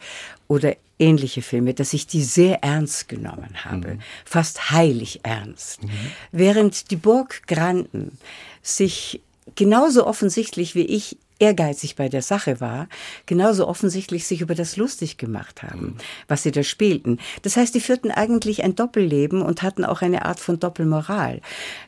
oder 0.47 0.75
ähnliche 0.99 1.41
Filme, 1.41 1.73
dass 1.73 1.93
ich 1.93 2.05
die 2.05 2.21
sehr 2.21 2.63
ernst 2.63 3.09
genommen 3.09 3.65
habe, 3.65 3.95
mhm. 3.95 3.99
fast 4.25 4.69
heilig 4.69 5.21
ernst. 5.23 5.81
Mhm. 5.81 5.89
Während 6.31 6.91
die 6.91 6.97
Burg 6.97 7.47
Granden 7.47 8.19
sich 8.61 9.21
genauso 9.55 10.05
offensichtlich 10.05 10.75
wie 10.75 10.85
ich 10.85 11.17
ehrgeizig 11.39 11.95
bei 11.95 12.09
der 12.09 12.21
Sache 12.21 12.59
war, 12.59 12.87
genauso 13.25 13.67
offensichtlich 13.67 14.27
sich 14.27 14.41
über 14.41 14.55
das 14.55 14.77
lustig 14.77 15.17
gemacht 15.17 15.63
haben, 15.63 15.81
mhm. 15.81 15.95
was 16.27 16.43
sie 16.43 16.51
da 16.51 16.63
spielten. 16.63 17.17
Das 17.41 17.57
heißt, 17.57 17.73
die 17.73 17.79
führten 17.79 18.11
eigentlich 18.11 18.63
ein 18.63 18.75
Doppelleben 18.75 19.41
und 19.41 19.63
hatten 19.63 19.85
auch 19.85 20.01
eine 20.01 20.25
Art 20.25 20.39
von 20.39 20.59
Doppelmoral. 20.59 21.41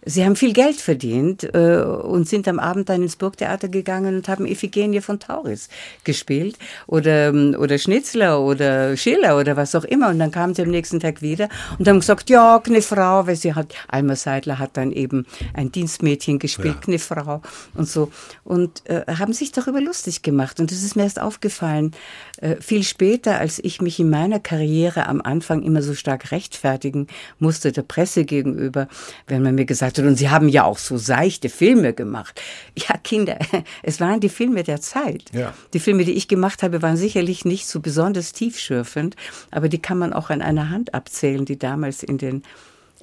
Sie 0.06 0.26
haben 0.26 0.36
viel 0.36 0.54
Geld 0.54 0.78
verdient 0.78 1.44
äh, 1.54 1.82
und 1.82 2.28
sind 2.28 2.48
am 2.48 2.60
Abend 2.60 2.90
dann 2.90 3.04
ins 3.04 3.18
Burgtheater 3.18 3.68
gegangen 3.68 4.16
und 4.16 4.28
haben 4.28 4.46
Iphigenie 4.46 5.02
von 5.02 5.20
Tauris 5.20 5.70
gespielt 6.04 6.58
oder, 6.88 7.30
ähm, 7.30 7.56
oder 7.60 7.78
Schnitzler 7.78 8.42
oder 8.42 8.96
Schiller 8.96 9.38
oder 9.38 9.58
was 9.58 9.76
auch 9.76 9.84
immer. 9.84 10.10
Und 10.10 10.20
dann 10.20 10.32
kamen 10.32 10.54
sie 10.54 10.62
am 10.62 10.70
nächsten 10.70 11.00
Tag 11.00 11.22
wieder 11.22 11.50
und 11.78 11.88
haben 11.88 12.00
gesagt, 12.00 12.30
ja, 12.30 12.62
eine 12.66 12.82
Frau, 12.82 13.28
weil 13.28 13.36
sie 13.36 13.54
hat, 13.54 13.74
Alma 13.88 14.16
Seidler 14.16 14.60
hat 14.60 14.78
dann 14.78 14.92
eben 14.92 15.26
ein 15.54 15.72
Dienstmädchen 15.72 16.40
gespielt, 16.40 16.78
ja. 16.82 16.88
eine 16.88 17.00
Frau 17.00 17.42
und 17.76 17.88
so. 17.88 18.12
Und 18.44 18.90
äh, 18.90 19.04
haben 19.08 19.34
sie 19.34 19.41
sich 19.42 19.52
darüber 19.52 19.82
lustig 19.82 20.22
gemacht. 20.22 20.60
Und 20.60 20.72
das 20.72 20.84
ist 20.84 20.96
mir 20.96 21.04
erst 21.04 21.20
aufgefallen, 21.20 21.92
äh, 22.38 22.56
viel 22.62 22.84
später, 22.84 23.40
als 23.40 23.60
ich 23.60 23.82
mich 23.82 24.00
in 24.00 24.10
meiner 24.10 24.40
Karriere 24.40 25.08
am 25.08 25.22
Anfang 25.22 25.64
immer 25.64 25.82
so 25.82 25.96
stark 25.96 26.32
rechtfertigen 26.32 27.08
musste 27.40 27.72
der 27.72 27.82
Presse 27.82 28.24
gegenüber, 28.24 28.88
wenn 29.28 29.42
man 29.42 29.56
mir 29.56 29.66
gesagt 29.66 29.98
hat, 29.98 30.06
und 30.06 30.16
Sie 30.16 30.30
haben 30.30 30.48
ja 30.48 30.64
auch 30.64 30.78
so 30.78 30.98
seichte 30.98 31.50
Filme 31.50 31.94
gemacht. 31.94 32.40
Ja, 32.76 32.98
Kinder, 32.98 33.40
es 33.84 34.00
waren 34.00 34.20
die 34.20 34.30
Filme 34.30 34.64
der 34.64 34.80
Zeit. 34.80 35.24
Ja. 35.34 35.54
Die 35.74 35.80
Filme, 35.80 36.06
die 36.06 36.14
ich 36.14 36.28
gemacht 36.28 36.62
habe, 36.62 36.82
waren 36.82 36.98
sicherlich 36.98 37.44
nicht 37.44 37.68
so 37.68 37.80
besonders 37.80 38.34
tiefschürfend, 38.34 39.16
aber 39.50 39.70
die 39.70 39.80
kann 39.80 39.98
man 39.98 40.14
auch 40.14 40.30
an 40.30 40.42
einer 40.42 40.70
Hand 40.70 40.94
abzählen, 40.94 41.46
die 41.46 41.58
damals 41.58 42.04
in 42.04 42.18
den 42.18 42.44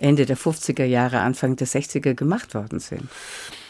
Ende 0.01 0.27
der 0.27 0.37
50er 0.37 0.85
Jahre, 0.85 1.21
Anfang 1.21 1.57
der 1.57 1.67
60er 1.67 2.15
gemacht 2.15 2.55
worden 2.55 2.81
sind. 2.81 3.09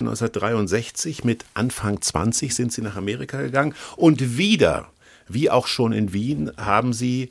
1963 0.00 1.24
mit 1.24 1.44
Anfang 1.54 2.00
20 2.00 2.54
sind 2.54 2.72
Sie 2.72 2.82
nach 2.82 2.96
Amerika 2.96 3.40
gegangen 3.40 3.74
und 3.96 4.36
wieder, 4.36 4.88
wie 5.28 5.50
auch 5.50 5.66
schon 5.66 5.92
in 5.92 6.12
Wien, 6.12 6.52
haben 6.56 6.92
Sie 6.92 7.30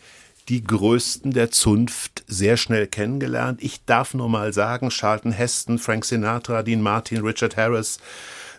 die 0.50 0.64
Größten 0.64 1.32
der 1.32 1.52
Zunft 1.52 2.24
sehr 2.28 2.58
schnell 2.58 2.88
kennengelernt. 2.88 3.62
Ich 3.62 3.84
darf 3.86 4.14
nur 4.14 4.30
mal 4.30 4.54
sagen, 4.54 4.90
Charlton 4.90 5.32
Heston, 5.32 5.78
Frank 5.78 6.06
Sinatra, 6.06 6.64
Dean 6.64 6.82
Martin, 6.82 7.22
Richard 7.22 7.58
Harris, 7.58 8.00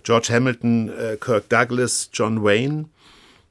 George 0.03 0.29
Hamilton, 0.31 0.91
äh, 0.91 1.17
Kirk 1.19 1.49
Douglas, 1.49 2.11
John 2.13 2.45
Wayne. 2.45 2.87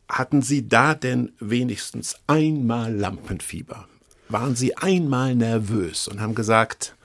Hatten 0.07 0.41
Sie 0.41 0.69
da 0.69 0.93
denn 0.93 1.33
wenigstens 1.39 2.15
einmal 2.27 2.93
Lampenfieber? 2.93 3.87
Waren 4.29 4.55
Sie 4.55 4.75
einmal 4.77 5.35
nervös 5.35 6.07
und 6.07 6.21
haben 6.21 6.35
gesagt, 6.35 6.95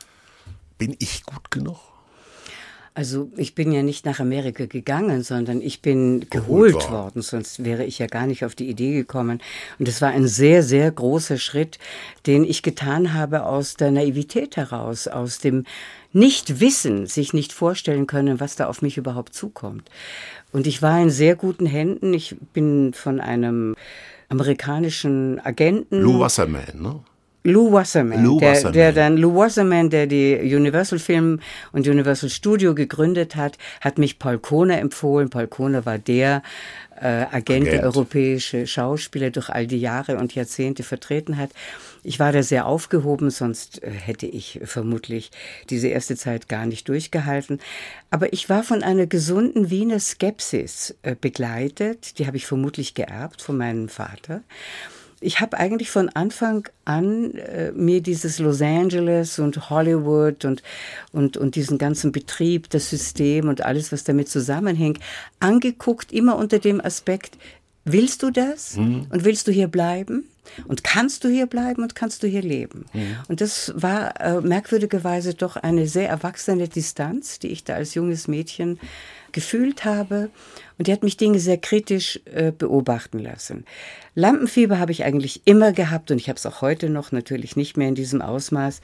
bin 0.79 0.97
ich 0.99 1.25
gut 1.25 1.51
genug? 1.51 1.79
Also 2.95 3.31
ich 3.37 3.55
bin 3.55 3.73
ja 3.73 3.83
nicht 3.83 4.05
nach 4.05 4.21
Amerika 4.21 4.67
gegangen, 4.67 5.23
sondern 5.23 5.63
ich 5.63 5.81
bin 5.81 6.29
geholt, 6.29 6.75
geholt 6.75 6.91
worden, 6.91 7.23
sonst 7.23 7.65
wäre 7.65 7.85
ich 7.85 7.99
ja 7.99 8.07
gar 8.07 8.27
nicht 8.27 8.45
auf 8.45 8.55
die 8.55 8.69
Idee 8.69 8.93
gekommen. 8.93 9.41
Und 9.79 9.89
es 9.89 10.03
war 10.03 10.11
ein 10.11 10.27
sehr, 10.27 10.63
sehr 10.63 10.91
großer 10.91 11.39
Schritt, 11.39 11.79
den 12.27 12.45
ich 12.45 12.63
getan 12.63 13.15
habe 13.15 13.47
aus 13.47 13.77
der 13.77 13.93
Naivität 13.93 14.59
heraus, 14.59 15.09
aus 15.09 15.39
dem 15.39 15.65
Nichtwissen, 16.13 17.07
sich 17.07 17.33
nicht 17.33 17.55
vorstellen 17.55 18.07
können, 18.07 18.41
was 18.41 18.57
da 18.57 18.67
auf 18.67 18.83
mich 18.83 18.99
überhaupt 18.99 19.33
zukommt. 19.33 19.91
Und 20.53 20.67
ich 20.67 20.83
war 20.83 21.01
in 21.01 21.09
sehr 21.09 21.35
guten 21.35 21.65
Händen. 21.65 22.13
Ich 22.13 22.37
bin 22.53 22.93
von 22.93 23.21
einem 23.21 23.75
amerikanischen 24.29 25.41
Agenten. 25.41 26.03
Lou 26.03 26.21
Wasserman, 26.21 26.83
ne? 26.83 27.01
Lou 27.45 27.73
Wasserman, 27.73 28.25
Lou 28.25 28.39
der, 28.39 28.51
Wasserman. 28.53 28.73
der 28.73 28.93
dann 28.93 29.17
Lou 29.17 29.37
Wasserman, 29.37 29.91
der 29.91 30.07
die 30.07 30.37
Universal 30.55 30.99
Film 31.01 31.41
und 31.73 31.89
Universal 31.89 32.31
Studio 32.31 32.75
gegründet 32.75 33.35
hat, 33.35 33.59
hat 33.81 33.99
mich 33.99 34.19
Paul 34.19 34.39
Kohner 34.39 34.79
empfohlen. 34.79 35.29
Paul 35.29 35.49
Kohner 35.49 35.85
war 35.85 35.99
der 35.99 36.43
äh, 37.01 37.07
Agent, 37.07 37.33
Agent, 37.33 37.67
der 37.67 37.83
europäische 37.83 38.67
Schauspieler 38.69 39.31
durch 39.31 39.51
all 39.51 39.67
die 39.67 39.81
Jahre 39.81 40.19
und 40.19 40.37
Jahrzehnte 40.37 40.85
vertreten 40.85 41.37
hat. 41.37 41.51
Ich 42.05 42.21
war 42.21 42.31
da 42.31 42.45
sehr 42.45 42.67
aufgehoben, 42.67 43.31
sonst 43.31 43.83
äh, 43.83 43.91
hätte 43.91 44.27
ich 44.27 44.61
vermutlich 44.63 45.33
diese 45.69 45.89
erste 45.89 46.17
Zeit 46.17 46.49
gar 46.49 46.67
nicht 46.67 46.89
durchgehalten. 46.89 47.59
Aber 48.11 48.33
ich 48.33 48.49
war 48.51 48.63
von 48.63 48.85
einer 48.85 49.07
gesunden 49.07 49.69
Wiener 49.69 49.99
Skepsis 49.99 50.95
äh, 51.03 51.17
begleitet. 51.21 52.21
Die 52.21 52.29
habe 52.29 52.37
ich 52.37 52.47
vermutlich 52.47 52.95
geerbt 52.95 53.43
von 53.43 53.57
meinem 53.57 53.89
Vater 53.89 54.43
ich 55.23 55.41
habe 55.41 55.59
eigentlich 55.59 55.91
von 55.91 56.09
Anfang 56.11 56.69
an 56.85 57.35
äh, 57.35 57.73
mir 57.73 58.03
dieses 58.03 58.39
Los 58.39 58.61
Angeles 58.61 59.39
und 59.39 59.71
Hollywood 59.71 60.45
und, 60.45 60.63
und, 61.13 61.37
und 61.37 61.55
diesen 61.55 61.79
ganzen 61.79 62.13
Betrieb, 62.13 62.69
das 62.71 62.91
System 62.91 63.49
und 63.49 63.65
alles, 63.65 63.93
was 63.93 64.05
damit 64.05 64.29
zusammenhängt, 64.29 64.99
angeguckt, 65.41 66.13
immer 66.13 66.37
unter 66.37 66.59
dem 66.59 66.81
Aspekt, 66.81 67.39
willst 67.85 68.23
du 68.23 68.31
das 68.31 68.77
mhm. 68.77 69.07
und 69.11 69.25
willst 69.25 69.49
du 69.49 69.53
hier 69.53 69.69
bleiben? 69.69 70.25
Und 70.67 70.83
kannst 70.83 71.23
du 71.23 71.29
hier 71.29 71.47
bleiben 71.47 71.83
und 71.83 71.95
kannst 71.95 72.23
du 72.23 72.27
hier 72.27 72.43
leben? 72.43 72.85
Mhm. 72.93 73.17
Und 73.29 73.41
das 73.41 73.73
war 73.77 74.21
äh, 74.21 74.41
merkwürdigerweise 74.41 75.35
doch 75.35 75.57
eine 75.57 75.87
sehr 75.87 76.09
erwachsene 76.09 76.69
Distanz, 76.69 77.39
die 77.39 77.49
ich 77.49 77.65
da 77.65 77.75
als 77.75 77.95
junges 77.95 78.27
Mädchen 78.27 78.81
gefühlt 79.31 79.85
habe. 79.85 80.31
Und 80.79 80.89
die 80.89 80.93
hat 80.93 81.05
mich 81.05 81.17
Dinge 81.17 81.39
sehr 81.39 81.59
kritisch 81.59 82.21
äh, 82.27 82.51
beobachten 82.51 83.19
lassen. 83.19 83.65
Lampenfieber 84.15 84.79
habe 84.79 84.93
ich 84.93 85.05
eigentlich 85.05 85.43
immer 85.45 85.73
gehabt 85.73 86.11
und 86.11 86.19
ich 86.19 86.29
habe 86.29 86.37
es 86.37 86.45
auch 86.45 86.61
heute 86.61 86.91
noch, 86.91 87.13
natürlich 87.13 87.57
nicht 87.57 87.77
mehr 87.77 87.89
in 87.89 87.95
diesem 87.95 88.21
Ausmaß 88.21 88.81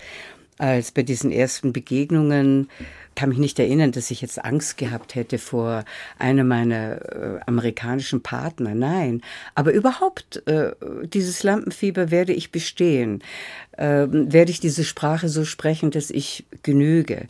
als 0.58 0.90
bei 0.90 1.02
diesen 1.02 1.30
ersten 1.30 1.72
Begegnungen 1.72 2.68
kann 3.18 3.30
mich 3.30 3.38
nicht 3.38 3.58
erinnern, 3.58 3.90
dass 3.90 4.12
ich 4.12 4.20
jetzt 4.20 4.44
Angst 4.44 4.76
gehabt 4.78 5.16
hätte 5.16 5.38
vor 5.38 5.84
einem 6.20 6.46
meiner 6.46 7.02
äh, 7.02 7.40
amerikanischen 7.46 8.22
Partner. 8.22 8.76
Nein, 8.76 9.22
aber 9.56 9.72
überhaupt 9.72 10.46
äh, 10.46 10.70
dieses 11.02 11.42
Lampenfieber 11.42 12.12
werde 12.12 12.32
ich 12.32 12.52
bestehen. 12.52 13.24
Äh, 13.72 14.06
werde 14.08 14.52
ich 14.52 14.60
diese 14.60 14.84
Sprache 14.84 15.28
so 15.28 15.44
sprechen, 15.44 15.90
dass 15.90 16.10
ich 16.10 16.46
genüge? 16.62 17.26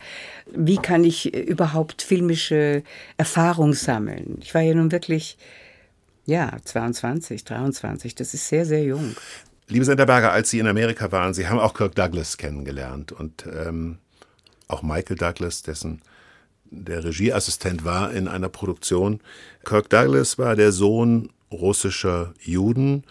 Wie 0.54 0.76
kann 0.76 1.04
ich 1.04 1.34
überhaupt 1.34 2.02
filmische 2.02 2.82
Erfahrung 3.16 3.72
sammeln? 3.72 4.40
Ich 4.42 4.52
war 4.52 4.60
ja 4.60 4.74
nun 4.74 4.92
wirklich 4.92 5.38
ja, 6.26 6.54
22, 6.62 7.44
23, 7.44 8.14
das 8.14 8.34
ist 8.34 8.46
sehr, 8.46 8.66
sehr 8.66 8.82
jung. 8.82 9.16
Liebe 9.68 9.86
Senderberger, 9.86 10.32
als 10.32 10.50
Sie 10.50 10.58
in 10.58 10.66
Amerika 10.66 11.10
waren, 11.12 11.32
Sie 11.32 11.48
haben 11.48 11.58
auch 11.58 11.72
Kirk 11.72 11.94
Douglas 11.94 12.36
kennengelernt 12.36 13.10
und 13.12 13.46
ähm, 13.46 13.96
auch 14.68 14.82
Michael 14.82 15.16
Douglas, 15.16 15.62
dessen 15.62 16.02
der 16.70 17.02
Regieassistent 17.02 17.84
war 17.84 18.12
in 18.12 18.28
einer 18.28 18.48
Produktion. 18.48 19.20
Kirk 19.64 19.88
Douglas 19.88 20.38
war 20.38 20.54
der 20.54 20.72
Sohn 20.72 21.30
russischer 21.50 22.34
Juden 22.40 23.04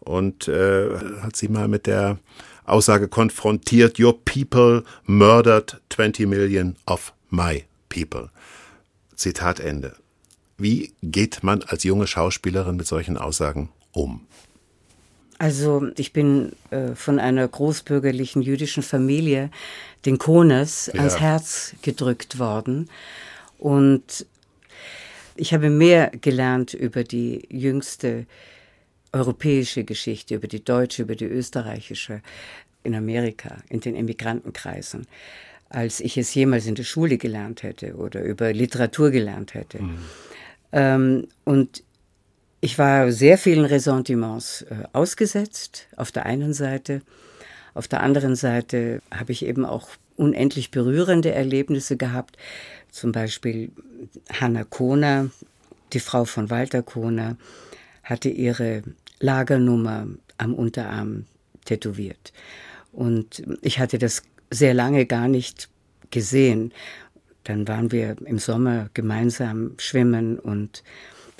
und 0.00 0.48
äh, 0.48 0.88
hat 1.20 1.36
sie 1.36 1.48
mal 1.48 1.68
mit 1.68 1.86
der 1.86 2.18
Aussage 2.64 3.08
konfrontiert, 3.08 3.98
Your 3.98 4.18
people 4.24 4.84
murdered 5.04 5.80
20 5.90 6.26
million 6.26 6.76
of 6.86 7.12
my 7.30 7.64
people. 7.88 8.30
Zitat 9.14 9.60
Ende. 9.60 9.94
Wie 10.58 10.92
geht 11.02 11.42
man 11.42 11.62
als 11.62 11.84
junge 11.84 12.06
Schauspielerin 12.06 12.76
mit 12.76 12.86
solchen 12.86 13.18
Aussagen 13.18 13.70
um? 13.92 14.26
Also 15.42 15.88
ich 15.96 16.12
bin 16.12 16.52
äh, 16.70 16.94
von 16.94 17.18
einer 17.18 17.48
großbürgerlichen 17.48 18.42
jüdischen 18.42 18.84
Familie, 18.84 19.50
den 20.06 20.18
Kones, 20.18 20.88
ja. 20.94 21.00
ans 21.00 21.18
Herz 21.18 21.74
gedrückt 21.82 22.38
worden. 22.38 22.88
Und 23.58 24.24
ich 25.34 25.52
habe 25.52 25.68
mehr 25.68 26.12
gelernt 26.20 26.74
über 26.74 27.02
die 27.02 27.44
jüngste 27.50 28.26
europäische 29.10 29.82
Geschichte, 29.82 30.36
über 30.36 30.46
die 30.46 30.62
deutsche, 30.62 31.02
über 31.02 31.16
die 31.16 31.24
österreichische 31.24 32.22
in 32.84 32.94
Amerika, 32.94 33.56
in 33.68 33.80
den 33.80 33.96
Emigrantenkreisen, 33.96 35.08
als 35.70 35.98
ich 35.98 36.16
es 36.16 36.32
jemals 36.36 36.66
in 36.66 36.76
der 36.76 36.84
Schule 36.84 37.18
gelernt 37.18 37.64
hätte 37.64 37.96
oder 37.96 38.22
über 38.22 38.52
Literatur 38.52 39.10
gelernt 39.10 39.54
hätte. 39.54 39.82
Mhm. 39.82 39.98
Ähm, 40.70 41.28
und 41.42 41.82
ich 42.64 42.78
war 42.78 43.10
sehr 43.10 43.38
vielen 43.38 43.64
Ressentiments 43.64 44.62
äh, 44.62 44.84
ausgesetzt, 44.92 45.88
auf 45.96 46.12
der 46.12 46.26
einen 46.26 46.54
Seite. 46.54 47.02
Auf 47.74 47.88
der 47.88 48.02
anderen 48.02 48.36
Seite 48.36 49.02
habe 49.12 49.32
ich 49.32 49.44
eben 49.44 49.64
auch 49.64 49.88
unendlich 50.16 50.70
berührende 50.70 51.32
Erlebnisse 51.32 51.96
gehabt. 51.96 52.36
Zum 52.88 53.10
Beispiel 53.10 53.72
Hanna 54.32 54.62
Kohner, 54.62 55.30
die 55.92 55.98
Frau 55.98 56.24
von 56.24 56.50
Walter 56.50 56.82
Kohner, 56.82 57.36
hatte 58.04 58.28
ihre 58.28 58.82
Lagernummer 59.18 60.06
am 60.38 60.54
Unterarm 60.54 61.24
tätowiert. 61.64 62.32
Und 62.92 63.42
ich 63.60 63.80
hatte 63.80 63.98
das 63.98 64.22
sehr 64.52 64.74
lange 64.74 65.06
gar 65.06 65.26
nicht 65.26 65.68
gesehen. 66.12 66.72
Dann 67.42 67.66
waren 67.66 67.90
wir 67.90 68.14
im 68.24 68.38
Sommer 68.38 68.88
gemeinsam 68.94 69.74
schwimmen 69.78 70.38
und 70.38 70.84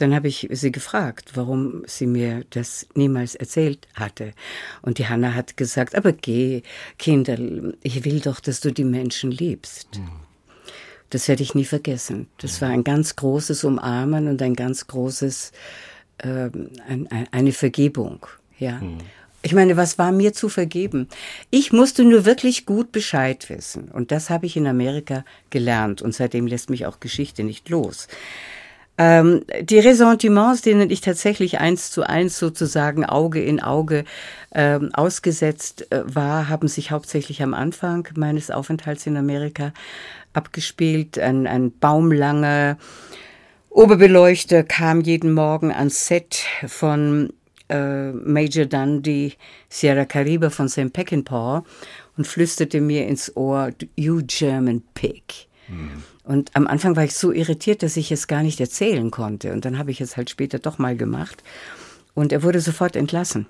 dann 0.03 0.15
habe 0.15 0.27
ich 0.27 0.49
sie 0.51 0.73
gefragt, 0.73 1.31
warum 1.35 1.85
sie 1.87 2.07
mir 2.07 2.45
das 2.51 2.89
niemals 2.95 3.37
erzählt 3.37 3.87
hatte. 3.95 4.33
Und 4.83 4.99
die 4.99 5.09
Hanna 5.09 5.35
hat 5.35 5.57
gesagt, 5.57 5.95
aber 5.95 6.13
geh, 6.13 6.63
Kinder, 6.99 7.39
ich 7.83 8.05
will 8.05 8.19
doch, 8.19 8.41
dass 8.41 8.61
du 8.61 8.73
die 8.73 8.85
Menschen 8.85 9.31
liebst. 9.31 9.99
Mhm. 9.99 10.11
Das 11.11 11.29
werde 11.29 11.45
ich 11.45 11.55
nie 11.55 11.65
vergessen. 11.65 12.27
Das 12.39 12.61
war 12.61 12.71
ein 12.71 12.83
ganz 12.83 13.15
großes 13.15 13.63
Umarmen 13.63 14.27
und 14.27 14.43
ein 14.43 14.55
ganz 14.55 14.89
großes, 14.89 15.53
äh, 16.19 16.51
ein, 16.89 17.07
ein, 17.11 17.29
eine 17.31 17.53
Vergebung. 17.53 18.27
Ja. 18.59 18.81
Mhm. 18.81 18.99
Ich 19.43 19.55
meine, 19.55 19.77
was 19.77 19.99
war 19.99 20.11
mir 20.11 20.33
zu 20.33 20.49
vergeben? 20.49 21.09
Ich 21.51 21.73
musste 21.73 22.05
nur 22.05 22.25
wirklich 22.25 22.67
gut 22.67 22.91
Bescheid 22.91 23.49
wissen. 23.51 23.89
Und 23.89 24.11
das 24.11 24.31
habe 24.31 24.47
ich 24.47 24.57
in 24.57 24.67
Amerika 24.67 25.25
gelernt. 25.51 26.03
Und 26.03 26.13
seitdem 26.13 26.49
lässt 26.49 26.71
mich 26.71 26.87
auch 26.87 26.99
Geschichte 26.99 27.45
nicht 27.45 27.69
los. 27.69 28.09
Ähm, 29.05 29.45
die 29.61 29.81
Ressentiments, 29.81 30.63
denen 30.63 30.89
ich 30.89 31.01
tatsächlich 31.01 31.59
eins 31.59 31.91
zu 31.91 32.05
eins 32.09 32.39
sozusagen 32.39 33.05
Auge 33.05 33.43
in 33.43 33.61
Auge 33.61 34.05
ähm, 34.55 34.95
ausgesetzt 34.95 35.91
äh, 35.91 36.03
war, 36.05 36.49
haben 36.49 36.69
sich 36.69 36.93
hauptsächlich 36.93 37.43
am 37.43 37.53
Anfang 37.53 38.07
meines 38.15 38.53
Aufenthalts 38.53 39.05
in 39.07 39.17
Amerika 39.17 39.73
abgespielt. 40.35 41.19
Ein, 41.19 41.49
ein 41.49 41.73
baumlanger, 41.73 42.79
Oberbeleuchter 43.71 44.63
kam 44.63 45.01
jeden 45.01 45.33
Morgen 45.33 45.73
ans 45.73 46.07
Set 46.07 46.45
von 46.69 47.33
äh, 47.71 48.13
Major 48.13 48.67
Dundee, 48.67 49.33
Sierra 49.69 50.05
Caribe 50.05 50.51
von 50.51 50.69
St. 50.69 50.93
Peckinpah 50.93 51.65
und 52.17 52.27
flüsterte 52.27 52.81
mir 52.81 53.09
ins 53.09 53.37
Ohr, 53.37 53.71
You 53.97 54.21
German 54.25 54.83
Pig. 54.95 55.49
Mhm. 55.67 56.05
Und 56.25 56.55
am 56.55 56.67
Anfang 56.67 56.95
war 56.97 57.05
ich 57.05 57.15
so 57.15 57.33
irritiert, 57.33 57.83
dass 57.83 57.97
ich 57.97 58.13
es 58.13 58.29
gar 58.29 58.43
nicht 58.43 58.61
erzählen 58.61 59.11
konnte. 59.11 59.53
Und 59.53 59.65
dann 59.65 59.79
habe 59.79 59.91
ich 59.91 60.01
es 60.01 60.17
halt 60.17 60.31
später 60.31 60.59
doch 60.59 60.79
mal 60.79 60.97
gemacht. 60.97 61.43
Und 62.15 62.33
er 62.33 62.43
wurde 62.43 62.61
sofort 62.61 62.95
entlassen. 62.95 63.47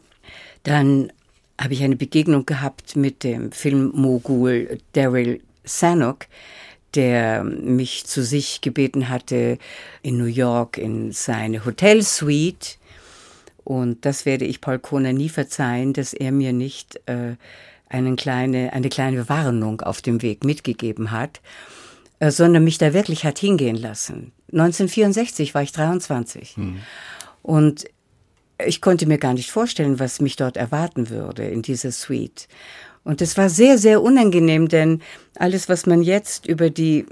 Dann 0.63 1.13
habe 1.61 1.75
ich 1.75 1.83
eine 1.83 1.97
Begegnung 1.97 2.47
gehabt 2.47 2.97
mit 2.97 3.25
dem 3.25 3.53
Filmmogul 3.53 4.79
Daryl 4.93 5.41
Sanok, 5.65 6.27
der 6.95 7.45
mich 7.45 8.07
zu 8.07 8.23
sich 8.23 8.61
gebeten 8.61 9.09
hatte 9.09 9.59
in 10.03 10.19
New 10.19 10.25
York 10.25 10.79
in 10.79 11.13
seine 11.13 11.65
Hotelsuite. 11.65 12.77
Und 13.65 14.05
das 14.05 14.27
werde 14.27 14.45
ich 14.45 14.61
Paul 14.61 14.79
Kohner 14.79 15.13
nie 15.13 15.29
verzeihen, 15.29 15.93
dass 15.93 16.15
er 16.15 16.33
mir 16.33 16.53
nicht 16.53 17.01
äh, 17.07 17.37
eine, 17.89 18.17
kleine, 18.17 18.73
eine 18.73 18.89
kleine 18.89 19.29
Warnung 19.29 19.83
auf 19.83 20.03
dem 20.03 20.23
Weg 20.23 20.45
mitgegeben 20.45 21.11
hat, 21.13 21.41
sondern 22.31 22.65
mich 22.65 22.79
da 22.79 22.95
wirklich 22.95 23.25
hat 23.25 23.39
hingehen 23.39 23.77
lassen. 23.77 24.33
1964 24.53 25.55
war 25.55 25.63
ich 25.63 25.73
23. 25.73 26.57
Hm. 26.57 26.77
Und 27.43 27.87
ich 28.65 28.81
konnte 28.81 29.07
mir 29.07 29.19
gar 29.19 29.35
nicht 29.35 29.51
vorstellen, 29.51 29.99
was 29.99 30.21
mich 30.21 30.37
dort 30.37 30.57
erwarten 30.57 31.11
würde 31.11 31.45
in 31.45 31.63
dieser 31.63 31.91
Suite. 31.91 32.49
Und 33.05 33.21
es 33.21 33.37
war 33.37 33.49
sehr, 33.49 33.79
sehr 33.79 34.03
unangenehm, 34.03 34.69
denn 34.69 35.03
alles, 35.37 35.69
was 35.69 35.87
man 35.87 36.03
jetzt 36.03 36.47
über 36.47 36.71
die 36.71 37.07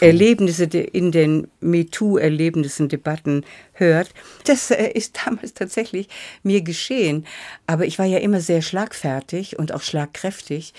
Erlebnisse 0.00 0.64
in 0.64 1.12
den 1.12 1.48
MeToo-Erlebnissen, 1.60 2.88
Debatten 2.88 3.44
hört. 3.72 4.10
Das 4.44 4.70
äh, 4.70 4.90
ist 4.94 5.18
damals 5.26 5.52
tatsächlich 5.52 6.08
mir 6.42 6.62
geschehen. 6.62 7.26
Aber 7.66 7.84
ich 7.84 7.98
war 7.98 8.06
ja 8.06 8.18
immer 8.18 8.40
sehr 8.40 8.62
schlagfertig 8.62 9.58
und 9.58 9.72
auch 9.72 9.82
schlagkräftig. 9.82 10.72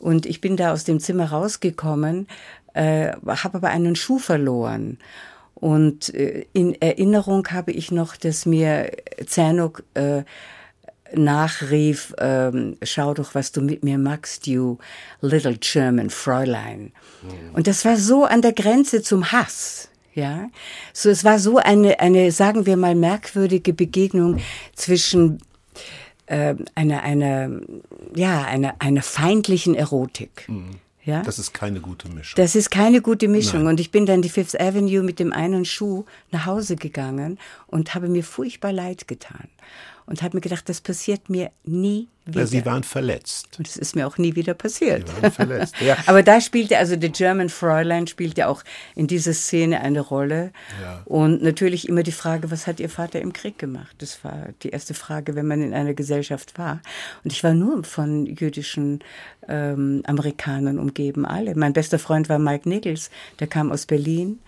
Und 0.00 0.26
ich 0.26 0.40
bin 0.40 0.56
da 0.56 0.72
aus 0.72 0.84
dem 0.84 0.98
Zimmer 0.98 1.30
rausgekommen, 1.30 2.26
äh, 2.74 3.12
habe 3.26 3.58
aber 3.58 3.68
einen 3.68 3.96
Schuh 3.96 4.18
verloren. 4.18 4.98
Und 5.54 6.14
äh, 6.14 6.46
in 6.52 6.80
Erinnerung 6.80 7.46
habe 7.48 7.72
ich 7.72 7.90
noch, 7.90 8.16
dass 8.16 8.46
mir 8.46 8.90
Zernuk 9.26 9.84
äh, 9.94 10.22
nachrief, 11.14 12.14
ähm, 12.18 12.76
schau 12.82 13.14
doch, 13.14 13.34
was 13.34 13.52
du 13.52 13.60
mit 13.60 13.84
mir 13.84 13.98
magst, 13.98 14.46
you 14.46 14.78
little 15.20 15.56
German 15.58 16.10
Fräulein. 16.10 16.92
Mhm. 17.22 17.54
Und 17.54 17.66
das 17.66 17.84
war 17.84 17.96
so 17.96 18.24
an 18.24 18.42
der 18.42 18.52
Grenze 18.52 19.02
zum 19.02 19.32
Hass. 19.32 19.88
Ja, 20.12 20.50
so 20.92 21.08
es 21.08 21.24
war 21.24 21.38
so 21.38 21.58
eine 21.58 22.00
eine 22.00 22.32
sagen 22.32 22.66
wir 22.66 22.76
mal 22.76 22.96
merkwürdige 22.96 23.72
Begegnung 23.72 24.40
zwischen 24.74 25.38
äh, 26.26 26.56
einer 26.74 27.02
einer 27.04 27.60
ja 28.14 28.42
einer 28.44 28.74
einer 28.80 29.02
feindlichen 29.02 29.76
Erotik. 29.76 30.48
Mhm. 30.48 30.80
Ja? 31.04 31.22
Das 31.22 31.38
ist 31.38 31.54
keine 31.54 31.80
gute 31.80 32.08
Mischung. 32.08 32.36
Das 32.36 32.54
ist 32.54 32.70
keine 32.70 33.00
gute 33.00 33.28
Mischung. 33.28 33.60
Nein. 33.64 33.72
Und 33.72 33.80
ich 33.80 33.90
bin 33.90 34.06
dann 34.06 34.22
die 34.22 34.28
Fifth 34.28 34.60
Avenue 34.60 35.02
mit 35.02 35.18
dem 35.18 35.32
einen 35.32 35.64
Schuh 35.64 36.04
nach 36.30 36.46
Hause 36.46 36.76
gegangen 36.76 37.38
und 37.66 37.94
habe 37.94 38.08
mir 38.08 38.24
furchtbar 38.24 38.72
leid 38.72 39.08
getan 39.08 39.48
und 40.10 40.22
habe 40.22 40.36
mir 40.36 40.40
gedacht, 40.40 40.68
das 40.68 40.80
passiert 40.80 41.30
mir 41.30 41.52
nie 41.62 42.08
wieder. 42.26 42.44
Sie 42.44 42.66
waren 42.66 42.82
verletzt. 42.82 43.56
Und 43.58 43.68
es 43.68 43.76
ist 43.76 43.94
mir 43.94 44.08
auch 44.08 44.18
nie 44.18 44.34
wieder 44.34 44.54
passiert. 44.54 45.08
Sie 45.08 45.22
waren 45.22 45.30
verletzt. 45.30 45.76
Ja. 45.80 45.96
Aber 46.06 46.24
da 46.24 46.40
spielte 46.40 46.78
also 46.78 46.96
The 47.00 47.10
German 47.10 47.48
Fräulein 47.48 48.08
spielte 48.08 48.48
auch 48.48 48.64
in 48.96 49.06
dieser 49.06 49.32
Szene 49.32 49.80
eine 49.80 50.00
Rolle. 50.00 50.50
Ja. 50.82 51.02
Und 51.04 51.42
natürlich 51.44 51.88
immer 51.88 52.02
die 52.02 52.10
Frage, 52.10 52.50
was 52.50 52.66
hat 52.66 52.80
Ihr 52.80 52.90
Vater 52.90 53.20
im 53.20 53.32
Krieg 53.32 53.56
gemacht? 53.56 53.94
Das 53.98 54.24
war 54.24 54.48
die 54.64 54.70
erste 54.70 54.94
Frage, 54.94 55.36
wenn 55.36 55.46
man 55.46 55.62
in 55.62 55.72
einer 55.72 55.94
Gesellschaft 55.94 56.58
war. 56.58 56.82
Und 57.22 57.32
ich 57.32 57.44
war 57.44 57.54
nur 57.54 57.84
von 57.84 58.26
jüdischen 58.26 59.04
ähm, 59.46 60.02
Amerikanern 60.06 60.80
umgeben, 60.80 61.24
alle. 61.24 61.54
Mein 61.54 61.72
bester 61.72 62.00
Freund 62.00 62.28
war 62.28 62.40
Mike 62.40 62.68
Nichols, 62.68 63.10
der 63.38 63.46
kam 63.46 63.70
aus 63.70 63.86
Berlin. 63.86 64.40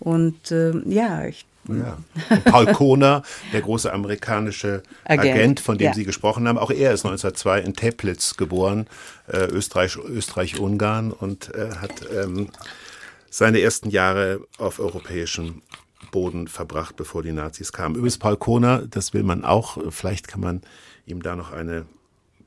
Und 0.00 0.50
äh, 0.50 0.72
ja, 0.86 1.26
ich 1.26 1.44
ja. 1.68 1.98
Paul 2.44 2.66
Kohner, 2.66 3.22
der 3.52 3.62
große 3.62 3.92
amerikanische 3.92 4.82
Agent, 5.04 5.34
Agent 5.34 5.60
von 5.60 5.78
dem 5.78 5.86
ja. 5.88 5.94
Sie 5.94 6.04
gesprochen 6.04 6.46
haben, 6.48 6.58
auch 6.58 6.70
er 6.70 6.92
ist 6.92 7.04
1902 7.04 7.60
in 7.60 7.74
Teplitz 7.74 8.36
geboren, 8.36 8.86
äh, 9.28 9.46
Österreich, 9.46 9.96
Österreich-Ungarn 9.96 11.12
und 11.12 11.54
äh, 11.54 11.70
hat 11.76 11.92
ähm, 12.12 12.48
seine 13.30 13.60
ersten 13.60 13.90
Jahre 13.90 14.40
auf 14.58 14.78
europäischem 14.78 15.62
Boden 16.10 16.48
verbracht, 16.48 16.96
bevor 16.96 17.22
die 17.22 17.32
Nazis 17.32 17.72
kamen. 17.72 17.96
Übrigens 17.96 18.18
Paul 18.18 18.36
Kohner, 18.36 18.86
das 18.88 19.14
will 19.14 19.24
man 19.24 19.44
auch, 19.44 19.78
vielleicht 19.90 20.28
kann 20.28 20.40
man 20.40 20.62
ihm 21.06 21.22
da 21.22 21.34
noch 21.34 21.52
eine 21.52 21.86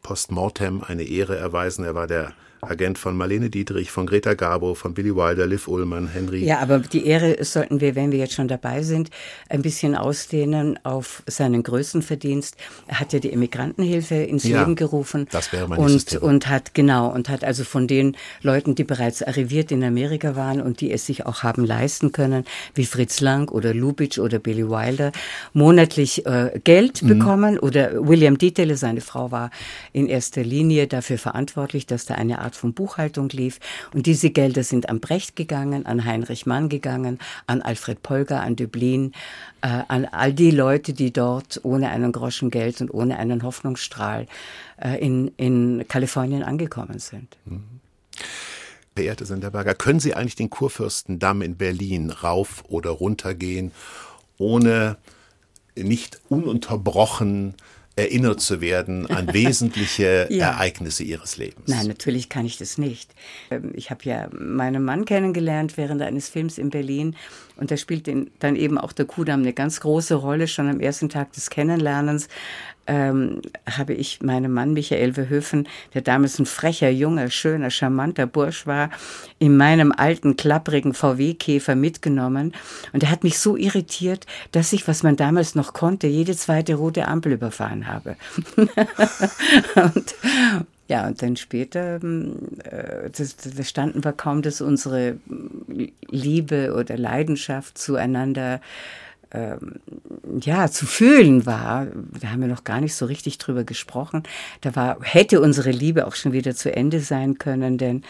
Postmortem, 0.04 0.84
eine 0.84 1.04
Ehre 1.04 1.38
erweisen. 1.38 1.84
Er 1.84 1.96
war 1.96 2.08
der 2.08 2.34
Agent 2.62 2.98
von 2.98 3.16
Marlene 3.16 3.50
Dietrich, 3.50 3.92
von 3.92 4.06
Greta 4.06 4.34
Garbo, 4.34 4.74
von 4.74 4.94
Billy 4.94 5.16
Wilder, 5.16 5.48
Liv 5.48 5.68
Ullmann, 5.68 6.08
Henry. 6.08 6.44
Ja, 6.44 6.60
aber 6.60 6.80
die 6.80 7.06
Ehre 7.06 7.44
sollten 7.44 7.82
wir, 7.82 7.96
wenn 7.96 8.12
wir 8.12 8.20
jetzt 8.20 8.34
schon 8.34 8.48
dabei 8.48 8.84
sind, 8.84 9.10
ein 9.50 9.62
bisschen 9.62 9.96
ausdehnen 9.96 10.80
auf 10.84 11.24
seinen 11.28 11.64
größten 11.64 12.02
Verdienst. 12.02 12.58
Er 12.88 13.00
hat 13.00 13.14
ja 13.14 13.20
die 13.20 13.30
Immigrantenhilfe 13.30 14.16
ins 14.16 14.44
ja, 14.44 14.60
Leben 14.60 14.76
gerufen. 14.76 15.28
Das 15.32 15.54
wäre 15.54 15.68
mein 15.68 15.80
und, 15.80 16.08
Thema. 16.08 16.24
und 16.24 16.50
hat 16.50 16.74
genau 16.74 17.12
und 17.14 17.30
hat 17.30 17.44
also 17.44 17.64
von 17.64 17.88
den 17.88 18.18
Leuten, 18.42 18.76
die 18.76 18.84
bereits 18.84 19.22
arriviert 19.22 19.72
in 19.72 19.84
Amerika 19.84 20.36
waren 20.36 20.62
und 20.62 20.82
die 20.82 20.92
es 20.92 21.06
sich 21.06 21.26
auch 21.26 21.44
haben 21.44 21.66
leisten 21.66 22.12
können, 22.12 22.46
wie 22.74 22.86
Fritz 22.86 23.22
Lang 23.22 23.50
oder 23.50 23.74
Lubitsch 23.74 24.20
oder 24.20 24.40
Billy 24.40 24.68
Wilder, 24.70 25.12
monatlich 25.54 26.26
äh, 26.26 26.60
Geld 26.64 27.04
mhm. 27.04 27.08
bekommen. 27.08 27.60
Oder 27.60 28.08
William 28.08 28.38
Dietele, 28.38 28.78
seine 28.78 29.02
Frau 29.02 29.32
war 29.32 29.52
in 29.94 30.08
erster 30.08 30.44
Linie 30.44 30.88
dafür 30.88 31.18
verantwortlich, 31.18 31.86
dass 31.86 32.06
da 32.06 32.16
eine 32.16 32.40
Art 32.48 32.56
von 32.56 32.74
Buchhaltung 32.74 33.28
lief. 33.30 33.60
Und 33.94 34.06
diese 34.06 34.30
Gelder 34.30 34.64
sind 34.64 34.88
an 34.88 35.02
Brecht 35.02 35.36
gegangen, 35.36 35.86
an 35.86 36.06
Heinrich 36.06 36.46
Mann 36.46 36.70
gegangen, 36.70 37.20
an 37.46 37.62
Alfred 37.62 38.02
Polger, 38.02 38.42
an 38.42 38.56
Döblin, 38.56 39.12
äh, 39.62 39.84
an 39.90 40.06
all 40.06 40.32
die 40.34 40.52
Leute, 40.52 40.94
die 40.94 41.12
dort 41.12 41.60
ohne 41.64 41.90
einen 41.90 42.14
Groschen 42.14 42.50
Geld 42.50 42.80
und 42.80 42.90
ohne 42.94 43.20
einen 43.20 43.44
Hoffnungsstrahl 43.44 44.28
äh, 44.82 44.98
in, 45.06 45.34
in 45.36 45.86
Kalifornien 45.90 46.44
angekommen 46.44 47.00
sind. 47.00 47.36
Mhm. 47.46 47.64
Verehrte 48.96 49.26
Senderberger, 49.26 49.76
können 49.76 50.00
Sie 50.00 50.16
eigentlich 50.16 50.36
den 50.36 50.50
Kurfürstendamm 50.50 51.42
in 51.42 51.58
Berlin 51.58 52.10
rauf 52.10 52.64
oder 52.70 52.92
runter 52.92 53.36
gehen, 53.36 53.72
ohne 54.38 54.98
nicht 55.76 56.20
ununterbrochen 56.30 57.54
erinnert 57.98 58.40
zu 58.40 58.62
werden 58.62 59.08
an 59.08 59.28
wesentliche 59.34 60.28
ja. 60.30 60.52
Ereignisse 60.52 61.04
ihres 61.04 61.38
Lebens. 61.38 61.68
Nein, 61.68 61.88
natürlich 61.88 62.30
kann 62.30 62.46
ich 62.46 62.58
das 62.58 62.78
nicht. 62.78 63.14
Ähm, 63.52 63.72
ich 63.74 63.90
habe 63.90 64.02
ja 64.04 64.30
meinen 64.32 64.84
Mann 64.84 65.06
kennengelernt 65.06 65.78
während 65.78 66.02
eines 66.02 66.30
Films 66.30 66.58
in 66.58 66.70
Berlin 66.70 67.16
und 67.58 67.72
da 67.72 67.78
spielt 67.78 68.10
dann 68.40 68.56
eben 68.56 68.78
auch 68.78 68.94
der 68.94 69.06
Kudamm 69.06 69.42
eine 69.42 69.54
ganz 69.54 69.82
große 69.82 70.16
Rolle 70.16 70.48
schon 70.48 70.70
am 70.70 70.80
ersten 70.80 71.10
Tag 71.10 71.34
des 71.34 71.50
Kennenlernens 71.50 72.30
ähm, 72.88 73.42
habe 73.70 73.94
ich 73.94 74.22
meinen 74.22 74.52
Mann 74.52 74.74
Michael 74.74 75.14
Verhöfen, 75.14 75.68
der 75.94 76.02
damals 76.02 76.40
ein 76.40 76.46
frecher, 76.46 76.90
junger, 76.90 77.30
schöner, 77.30 77.70
charmanter 77.70 78.26
Bursch 78.26 78.66
war, 78.66 78.90
in 79.40 79.58
meinem 79.58 79.92
alten, 79.92 80.38
klapprigen 80.38 80.94
VW-Käfer 80.94 81.76
mitgenommen. 81.76 82.54
Und 82.94 83.04
er 83.04 83.12
hat 83.12 83.24
mich 83.24 83.40
so 83.40 83.56
irritiert, 83.58 84.26
dass 84.52 84.74
ich, 84.74 84.88
was 84.88 85.04
man 85.04 85.16
damals 85.16 85.56
noch 85.56 85.74
konnte, 85.74 86.08
jede 86.08 86.36
zweite 86.36 86.76
rote 86.76 87.08
Ampel 87.08 87.34
überfahren 87.34 87.88
habe. 87.88 88.16
und, 89.76 90.16
ja, 90.88 91.06
und 91.06 91.22
dann 91.22 91.36
später, 91.36 92.00
ähm, 92.02 92.38
äh, 92.64 93.10
das, 93.16 93.36
das 93.36 93.70
standen 93.70 94.04
wir 94.04 94.14
kaum, 94.14 94.42
dass 94.42 94.62
unsere 94.62 95.18
Liebe 96.10 96.74
oder 96.74 96.98
Leidenschaft 96.98 97.78
zueinander 97.78 98.62
ähm, 99.32 99.82
ja, 100.42 100.70
zu 100.70 100.86
fühlen 100.86 101.46
war, 101.46 101.88
da 102.22 102.30
haben 102.30 102.42
wir 102.42 102.48
noch 102.48 102.64
gar 102.64 102.80
nicht 102.80 102.96
so 102.96 103.06
richtig 103.06 103.38
drüber 103.38 103.64
gesprochen. 103.64 104.24
Da 104.62 104.76
war, 104.76 104.98
hätte 105.02 105.42
unsere 105.42 105.72
Liebe 105.72 106.08
auch 106.08 106.16
schon 106.16 106.32
wieder 106.32 106.56
zu 106.56 106.74
Ende 106.74 107.02
sein 107.02 107.38
können, 107.38 107.78
denn 107.78 108.04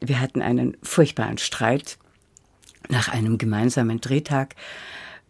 wir 0.00 0.20
hatten 0.20 0.42
einen 0.42 0.76
furchtbaren 0.82 1.38
Streit. 1.38 1.98
Nach 2.88 3.08
einem 3.08 3.38
gemeinsamen 3.38 4.00
Drehtag 4.00 4.54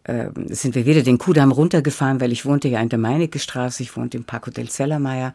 äh, 0.03 0.29
sind 0.49 0.75
wir 0.75 0.85
wieder 0.85 1.01
den 1.01 1.17
Kudamm 1.17 1.51
runtergefahren, 1.51 2.21
weil 2.21 2.31
ich 2.31 2.45
wohnte 2.45 2.67
ja 2.67 2.79
in 2.79 2.89
der 2.89 2.99
Meinecke 2.99 3.39
Straße, 3.39 3.81
ich 3.81 3.97
wohnte 3.97 4.17
im 4.17 4.23
Parco 4.23 4.51
del 4.51 4.69
Zellermeier. 4.69 5.33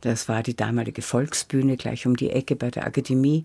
Das 0.00 0.28
war 0.28 0.42
die 0.42 0.56
damalige 0.56 1.02
Volksbühne 1.02 1.76
gleich 1.76 2.06
um 2.06 2.16
die 2.16 2.30
Ecke 2.30 2.56
bei 2.56 2.70
der 2.70 2.86
Akademie. 2.86 3.44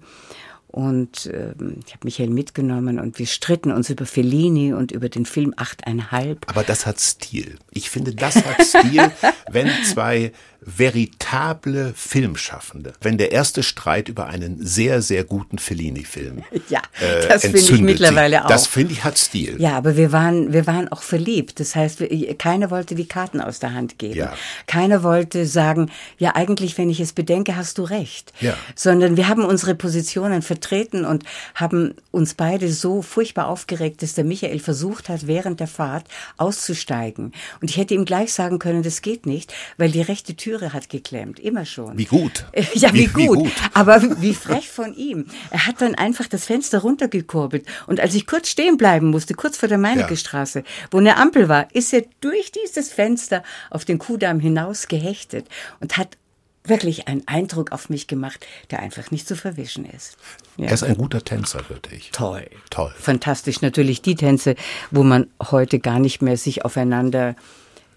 Und 0.67 1.27
äh, 1.27 1.53
ich 1.85 1.93
habe 1.93 2.03
Michael 2.03 2.29
mitgenommen 2.29 2.99
und 2.99 3.17
wir 3.17 3.27
stritten 3.27 3.71
uns 3.71 3.89
über 3.89 4.05
Fellini 4.05 4.73
und 4.73 4.91
über 4.91 5.07
den 5.07 5.25
Film 5.25 5.53
Achteinhalb. 5.55 6.49
Aber 6.49 6.63
das 6.63 6.85
hat 6.85 6.99
Stil. 6.99 7.57
Ich 7.71 7.89
finde, 7.89 8.13
das 8.13 8.35
hat 8.35 8.65
Stil, 8.65 9.11
wenn 9.51 9.69
zwei 9.85 10.33
veritable 10.65 11.93
Filmschaffende, 11.95 12.93
wenn 13.01 13.17
der 13.17 13.31
erste 13.31 13.63
Streit 13.63 14.09
über 14.09 14.25
einen 14.27 14.65
sehr, 14.65 15.01
sehr 15.01 15.23
guten 15.23 15.59
Fellini-Film 15.59 16.43
Ja, 16.69 16.81
äh, 16.99 17.27
das 17.27 17.43
finde 17.43 17.59
ich 17.59 17.81
mittlerweile 17.81 18.37
sie. 18.37 18.43
auch. 18.43 18.47
Das 18.47 18.67
finde 18.67 18.93
ich 18.93 19.03
hat 19.03 19.17
Stil. 19.17 19.55
Ja, 19.59 19.77
aber 19.77 19.95
wir 19.95 20.11
waren, 20.11 20.53
wir 20.53 20.65
waren 20.65 20.87
auch 20.91 21.03
verliebt. 21.03 21.59
Das 21.59 21.75
heißt, 21.75 21.99
wir, 21.99 22.35
keiner 22.37 22.71
wollte 22.71 22.95
die 22.95 23.07
Karten 23.07 23.39
aus 23.41 23.59
der 23.59 23.73
Hand 23.73 23.99
geben. 23.99 24.15
Ja. 24.15 24.33
Keiner 24.65 25.03
wollte 25.03 25.45
sagen, 25.45 25.91
ja, 26.17 26.35
eigentlich, 26.35 26.77
wenn 26.77 26.89
ich 26.89 26.99
es 26.99 27.13
bedenke, 27.13 27.55
hast 27.55 27.77
du 27.77 27.83
recht. 27.83 28.33
Ja. 28.41 28.55
Sondern 28.75 29.17
wir 29.17 29.27
haben 29.27 29.45
unsere 29.45 29.75
Positionen 29.75 30.41
vertreten 30.41 31.05
und 31.05 31.23
haben 31.53 31.93
uns 32.11 32.33
beide 32.33 32.71
so 32.71 33.01
furchtbar 33.01 33.47
aufgeregt, 33.47 34.01
dass 34.01 34.13
der 34.13 34.23
Michael 34.23 34.59
versucht 34.59 35.09
hat, 35.09 35.27
während 35.27 35.59
der 35.59 35.67
Fahrt 35.67 36.07
auszusteigen. 36.37 37.33
Und 37.61 37.69
ich 37.69 37.77
hätte 37.77 37.93
ihm 37.93 38.05
gleich 38.05 38.33
sagen 38.33 38.59
können, 38.59 38.83
das 38.83 39.01
geht 39.01 39.25
nicht, 39.25 39.53
weil 39.77 39.91
die 39.91 40.01
rechte 40.01 40.35
Tür 40.35 40.54
Türe 40.55 40.73
hat 40.73 40.89
geklemmt, 40.89 41.39
immer 41.39 41.65
schon. 41.65 41.97
Wie 41.97 42.05
gut. 42.05 42.45
Ja, 42.75 42.93
wie, 42.93 43.01
wie, 43.01 43.05
gut. 43.07 43.37
wie, 43.37 43.43
gut. 43.43 43.51
Aber 43.73 44.01
wie 44.21 44.33
frech 44.33 44.69
von 44.69 44.93
ihm. 44.95 45.27
Er 45.49 45.65
hat 45.65 45.81
dann 45.81 45.95
einfach 45.95 46.27
das 46.27 46.45
Fenster 46.45 46.79
runtergekurbelt. 46.79 47.65
Und 47.87 47.99
als 47.99 48.15
ich 48.15 48.27
kurz 48.27 48.49
stehen 48.49 48.77
bleiben 48.77 49.07
musste, 49.07 49.33
kurz 49.33 49.57
vor 49.57 49.69
der 49.69 49.77
Meinegestraße, 49.77 50.59
ja. 50.59 50.65
wo 50.91 50.97
eine 50.97 51.17
Ampel 51.17 51.47
war, 51.47 51.73
ist 51.73 51.93
er 51.93 52.03
durch 52.21 52.51
dieses 52.51 52.91
Fenster 52.91 53.43
auf 53.69 53.85
den 53.85 53.99
Kuhdamm 53.99 54.39
hinaus 54.39 54.87
gehechtet 54.87 55.47
und 55.79 55.97
hat 55.97 56.17
wirklich 56.63 57.07
einen 57.07 57.27
Eindruck 57.27 57.71
auf 57.71 57.89
mich 57.89 58.07
gemacht, 58.07 58.45
der 58.71 58.79
einfach 58.79 59.11
nicht 59.11 59.27
zu 59.27 59.35
verwischen 59.35 59.85
ist. 59.85 60.17
Ja. 60.57 60.67
Er 60.67 60.73
ist 60.73 60.83
ein 60.83 60.97
guter 60.97 61.23
Tänzer, 61.23 61.61
würde 61.69 61.89
ich. 61.95 62.11
Toll. 62.11 62.47
Toll. 62.69 62.93
Fantastisch. 62.97 63.61
Natürlich 63.61 64.01
die 64.01 64.15
Tänze, 64.15 64.55
wo 64.91 65.03
man 65.03 65.27
heute 65.51 65.79
gar 65.79 65.99
nicht 65.99 66.21
mehr 66.21 66.37
sich 66.37 66.65
aufeinander 66.65 67.35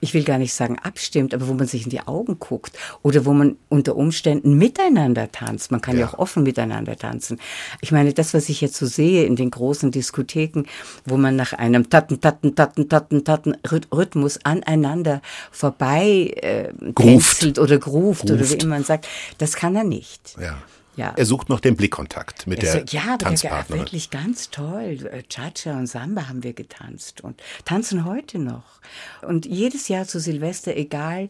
ich 0.01 0.15
will 0.15 0.25
gar 0.25 0.39
nicht 0.39 0.55
sagen 0.55 0.79
abstimmt, 0.79 1.35
aber 1.35 1.49
wo 1.49 1.55
man 1.55 1.67
sich 1.67 1.85
in 1.85 1.91
die 1.91 2.01
Augen 2.01 2.39
guckt 2.39 2.79
oder 3.03 3.25
wo 3.25 3.33
man 3.33 3.57
unter 3.69 3.97
Umständen 3.97 4.57
miteinander 4.57 5.31
tanzt. 5.31 5.71
Man 5.71 5.81
kann 5.81 5.97
ja, 5.97 6.07
ja 6.07 6.09
auch 6.09 6.19
offen 6.19 6.43
miteinander 6.43 6.97
tanzen. 6.97 7.41
Ich 7.81 7.93
meine, 7.93 8.13
das, 8.13 8.35
was 8.35 8.49
ich 8.49 8.61
jetzt 8.61 8.77
so 8.77 8.87
sehe 8.87 9.25
in 9.25 9.37
den 9.37 9.51
großen 9.51 9.91
Diskotheken, 9.91 10.65
wo 11.05 11.17
man 11.17 11.37
nach 11.37 11.53
einem 11.53 11.91
Tatten, 11.91 12.21
Tatten, 12.21 12.55
Tatten, 12.55 12.89
Tatten, 12.89 13.25
Tatten 13.25 13.57
Rhythmus 13.71 14.39
aneinander 14.45 15.21
vorbei 15.51 16.33
äh, 16.37 16.73
tänzelt 16.95 17.59
oder 17.59 17.79
gruft, 17.79 18.23
gruft 18.23 18.31
oder 18.31 18.49
wie 18.49 18.55
immer 18.55 18.79
man 18.79 18.85
sagt, 18.85 19.09
das 19.39 19.57
kann 19.57 19.75
er 19.75 19.85
nicht. 19.85 20.37
Ja. 20.41 20.59
Ja. 20.99 21.15
Er 21.17 21.27
sucht 21.27 21.49
noch 21.49 21.61
den 21.61 21.77
Blickkontakt 21.77 22.49
mit 22.49 22.61
der 22.61 22.85
ja, 22.89 23.17
Tanzpartnerin. 23.17 23.69
Ja, 23.69 23.85
wirklich 23.87 24.11
ganz 24.11 24.51
toll. 24.51 24.99
Cha-Cha 25.29 25.79
und 25.79 25.87
Samba 25.87 26.29
haben 26.29 26.43
wir 26.43 26.55
getanzt 26.55 27.21
und 27.21 27.41
tanzen 27.65 28.05
heute 28.05 28.41
noch. 28.41 28.81
Und 29.23 29.47
jedes 29.47 29.87
Jahr 29.87 30.07
zu 30.07 30.19
Silvester, 30.19 30.77
egal 30.77 31.29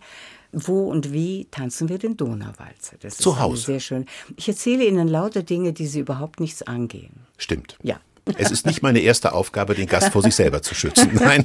wo 0.52 0.88
und 0.88 1.12
wie 1.12 1.46
tanzen 1.50 1.90
wir 1.90 1.98
den 1.98 2.16
Donauwalzer. 2.16 2.96
Das 3.00 3.18
Zu 3.18 3.38
Hause. 3.38 3.66
Sehr 3.66 3.80
schön. 3.80 4.06
Ich 4.36 4.48
erzähle 4.48 4.86
Ihnen 4.86 5.06
lauter 5.06 5.42
Dinge, 5.42 5.74
die 5.74 5.86
Sie 5.86 6.00
überhaupt 6.00 6.40
nichts 6.40 6.62
angehen. 6.62 7.26
Stimmt. 7.36 7.76
Ja. 7.82 8.00
Es 8.38 8.50
ist 8.50 8.66
nicht 8.66 8.82
meine 8.82 9.00
erste 9.00 9.32
Aufgabe, 9.32 9.74
den 9.74 9.86
Gast 9.86 10.12
vor 10.12 10.22
sich 10.22 10.34
selber 10.34 10.62
zu 10.62 10.74
schützen. 10.74 11.10
Nein. 11.14 11.44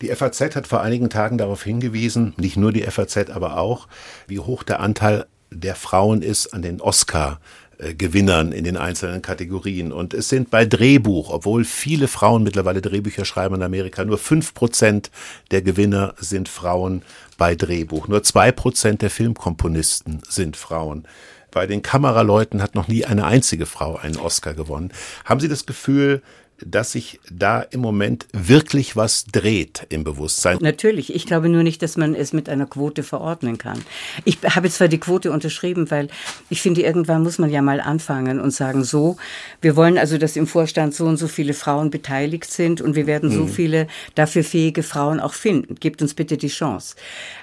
Die 0.00 0.08
FAZ 0.08 0.56
hat 0.56 0.66
vor 0.66 0.80
einigen 0.80 1.10
Tagen 1.10 1.38
darauf 1.38 1.62
hingewiesen, 1.62 2.34
nicht 2.36 2.56
nur 2.56 2.72
die 2.72 2.82
FAZ, 2.82 3.30
aber 3.30 3.58
auch, 3.58 3.88
wie 4.26 4.38
hoch 4.38 4.62
der 4.62 4.80
Anteil 4.80 5.26
der 5.54 5.74
Frauen 5.74 6.22
ist 6.22 6.52
an 6.52 6.62
den 6.62 6.80
Oscar 6.80 7.40
Gewinnern 7.78 8.52
in 8.52 8.64
den 8.64 8.76
einzelnen 8.76 9.20
Kategorien. 9.20 9.92
Und 9.92 10.14
es 10.14 10.28
sind 10.28 10.50
bei 10.50 10.64
Drehbuch, 10.64 11.30
obwohl 11.30 11.64
viele 11.64 12.08
Frauen 12.08 12.42
mittlerweile 12.42 12.80
Drehbücher 12.80 13.24
schreiben 13.24 13.56
in 13.56 13.62
Amerika, 13.62 14.04
nur 14.04 14.18
fünf 14.18 14.54
Prozent 14.54 15.10
der 15.50 15.62
Gewinner 15.62 16.14
sind 16.18 16.48
Frauen 16.48 17.02
bei 17.36 17.54
Drehbuch. 17.54 18.08
Nur 18.08 18.22
zwei 18.22 18.52
Prozent 18.52 19.02
der 19.02 19.10
Filmkomponisten 19.10 20.22
sind 20.28 20.56
Frauen. 20.56 21.06
Bei 21.50 21.66
den 21.66 21.82
Kameraleuten 21.82 22.62
hat 22.62 22.74
noch 22.74 22.88
nie 22.88 23.04
eine 23.04 23.26
einzige 23.26 23.66
Frau 23.66 23.96
einen 23.96 24.16
Oscar 24.16 24.54
gewonnen. 24.54 24.92
Haben 25.24 25.40
Sie 25.40 25.48
das 25.48 25.66
Gefühl, 25.66 26.22
dass 26.60 26.92
sich 26.92 27.20
da 27.30 27.60
im 27.60 27.80
Moment 27.80 28.26
wirklich 28.32 28.96
was 28.96 29.24
dreht 29.24 29.86
im 29.88 30.04
Bewusstsein. 30.04 30.58
Natürlich. 30.60 31.14
Ich 31.14 31.26
glaube 31.26 31.48
nur 31.48 31.62
nicht, 31.62 31.82
dass 31.82 31.96
man 31.96 32.14
es 32.14 32.32
mit 32.32 32.48
einer 32.48 32.66
Quote 32.66 33.02
verordnen 33.02 33.58
kann. 33.58 33.84
Ich 34.24 34.38
habe 34.42 34.70
zwar 34.70 34.88
die 34.88 34.98
Quote 34.98 35.32
unterschrieben, 35.32 35.90
weil 35.90 36.08
ich 36.50 36.62
finde, 36.62 36.82
irgendwann 36.82 37.22
muss 37.22 37.38
man 37.38 37.50
ja 37.50 37.60
mal 37.60 37.80
anfangen 37.80 38.40
und 38.40 38.52
sagen, 38.52 38.84
so, 38.84 39.16
wir 39.60 39.76
wollen 39.76 39.98
also, 39.98 40.16
dass 40.16 40.36
im 40.36 40.46
Vorstand 40.46 40.94
so 40.94 41.06
und 41.06 41.16
so 41.16 41.26
viele 41.26 41.54
Frauen 41.54 41.90
beteiligt 41.90 42.50
sind 42.50 42.80
und 42.80 42.94
wir 42.94 43.06
werden 43.06 43.30
so 43.30 43.42
mhm. 43.42 43.48
viele 43.48 43.86
dafür 44.14 44.44
fähige 44.44 44.82
Frauen 44.82 45.20
auch 45.20 45.34
finden. 45.34 45.74
Gebt 45.76 46.02
uns 46.02 46.14
bitte 46.14 46.36
die 46.36 46.48
Chance. 46.48 46.94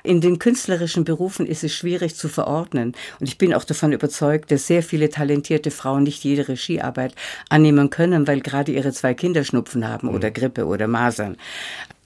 In 0.04 0.21
den 0.21 0.39
künstlerischen 0.39 1.04
Berufen 1.04 1.45
ist 1.45 1.63
es 1.63 1.74
schwierig 1.74 2.15
zu 2.15 2.30
verordnen 2.30 2.93
und 3.19 3.28
ich 3.28 3.38
bin 3.38 3.54
auch 3.54 3.65
davon 3.65 3.91
überzeugt, 3.91 4.52
dass 4.52 4.67
sehr 4.67 4.84
viele 4.84 5.10
talentierte 5.10 5.71
Frauen 5.71 6.04
nicht 6.04 6.24
jede 6.24 6.47
Regiearbeit 6.47 7.13
annehmen 7.50 7.89
können, 7.89 8.28
weil 8.28 8.39
gerade 8.39 8.71
ihre 8.71 8.93
zwei 9.02 9.14
Kinderschnupfen 9.14 9.88
haben 9.88 10.08
oder 10.10 10.30
mhm. 10.30 10.34
Grippe 10.34 10.66
oder 10.66 10.88
Masern. 10.88 11.38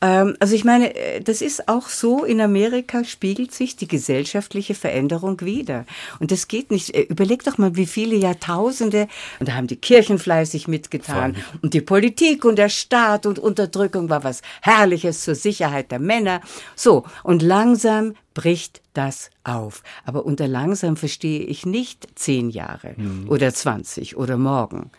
Ähm, 0.02 0.36
also 0.40 0.56
ich 0.56 0.64
meine, 0.64 0.96
äh, 0.96 1.22
das 1.22 1.42
ist 1.42 1.68
auch 1.68 1.88
so, 1.88 2.24
in 2.26 2.42
Amerika 2.42 3.04
spiegelt 3.04 3.54
sich 3.54 3.76
die 3.76 3.88
gesellschaftliche 3.88 4.76
Veränderung 4.76 5.42
wieder. 5.42 5.86
Und 6.20 6.32
das 6.32 6.48
geht 6.48 6.72
nicht. 6.72 6.94
Äh, 6.94 7.04
überleg 7.04 7.44
doch 7.44 7.58
mal, 7.58 7.76
wie 7.76 7.86
viele 7.86 8.16
Jahrtausende, 8.16 9.08
und 9.40 9.48
da 9.50 9.54
haben 9.54 9.68
die 9.68 9.78
Kirchen 9.78 10.20
fleißig 10.20 10.68
mitgetan, 10.68 11.36
Voll. 11.36 11.44
und 11.62 11.74
die 11.74 11.82
Politik 11.82 12.46
und 12.46 12.58
der 12.58 12.70
Staat 12.70 13.26
und 13.26 13.40
Unterdrückung 13.40 14.10
war 14.10 14.24
was 14.24 14.42
Herrliches 14.62 15.22
zur 15.22 15.36
Sicherheit 15.36 15.92
der 15.92 16.00
Männer. 16.00 16.42
So, 16.76 17.06
und 17.24 17.42
langsam 17.42 18.16
bricht 18.34 18.82
das 18.94 19.30
auf. 19.44 19.82
Aber 20.06 20.26
unter 20.26 20.48
langsam 20.48 20.98
verstehe 20.98 21.42
ich 21.42 21.66
nicht 21.66 22.08
zehn 22.16 22.50
Jahre 22.50 22.96
mhm. 22.98 23.30
oder 23.30 23.54
zwanzig 23.54 24.18
oder 24.18 24.38
morgen. 24.38 24.92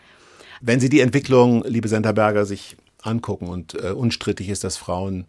Wenn 0.61 0.79
Sie 0.79 0.89
die 0.89 1.01
Entwicklung, 1.01 1.63
liebe 1.65 1.87
Senterberger, 1.87 2.45
sich 2.45 2.77
angucken 3.01 3.47
und 3.47 3.73
äh, 3.75 3.91
unstrittig 3.91 4.49
ist, 4.49 4.63
dass 4.63 4.77
Frauen 4.77 5.25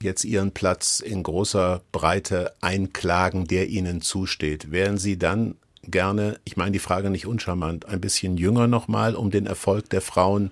jetzt 0.00 0.24
ihren 0.24 0.52
Platz 0.52 1.00
in 1.00 1.22
großer 1.22 1.80
Breite 1.90 2.52
einklagen, 2.60 3.46
der 3.46 3.68
ihnen 3.68 4.00
zusteht, 4.00 4.70
wären 4.70 4.98
Sie 4.98 5.18
dann 5.18 5.56
gerne, 5.82 6.38
ich 6.44 6.56
meine 6.56 6.72
die 6.72 6.78
Frage 6.78 7.10
nicht 7.10 7.26
uncharmant, 7.26 7.86
ein 7.86 8.00
bisschen 8.00 8.36
jünger 8.36 8.66
nochmal, 8.66 9.14
um 9.14 9.30
den 9.30 9.46
Erfolg 9.46 9.90
der 9.90 10.00
Frauen 10.00 10.50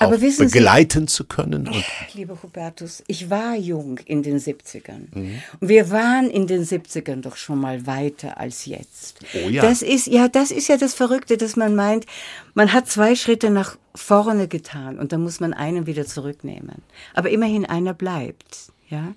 auch 0.00 0.10
begleiten 0.10 1.06
Sie, 1.06 1.14
zu 1.14 1.24
können. 1.24 1.68
Und 1.68 1.84
lieber 2.14 2.42
Hubertus, 2.42 3.02
ich 3.06 3.30
war 3.30 3.54
jung 3.54 3.98
in 4.06 4.22
den 4.22 4.38
70ern. 4.38 5.08
Mhm. 5.12 5.42
Und 5.60 5.68
wir 5.68 5.90
waren 5.90 6.30
in 6.30 6.46
den 6.46 6.64
70ern 6.64 7.20
doch 7.20 7.36
schon 7.36 7.60
mal 7.60 7.86
weiter 7.86 8.38
als 8.38 8.66
jetzt. 8.66 9.20
Oh 9.34 9.48
ja. 9.48 9.62
Das 9.62 9.82
ist, 9.82 10.06
ja, 10.06 10.28
das 10.28 10.50
ist 10.50 10.68
ja 10.68 10.76
das 10.76 10.94
Verrückte, 10.94 11.36
dass 11.36 11.56
man 11.56 11.74
meint, 11.74 12.06
man 12.54 12.72
hat 12.72 12.88
zwei 12.88 13.14
Schritte 13.14 13.50
nach 13.50 13.76
vorne 13.94 14.48
getan 14.48 14.98
und 14.98 15.12
dann 15.12 15.22
muss 15.22 15.40
man 15.40 15.52
einen 15.52 15.86
wieder 15.86 16.06
zurücknehmen. 16.06 16.82
Aber 17.14 17.30
immerhin 17.30 17.66
einer 17.66 17.94
bleibt, 17.94 18.72
ja. 18.88 19.14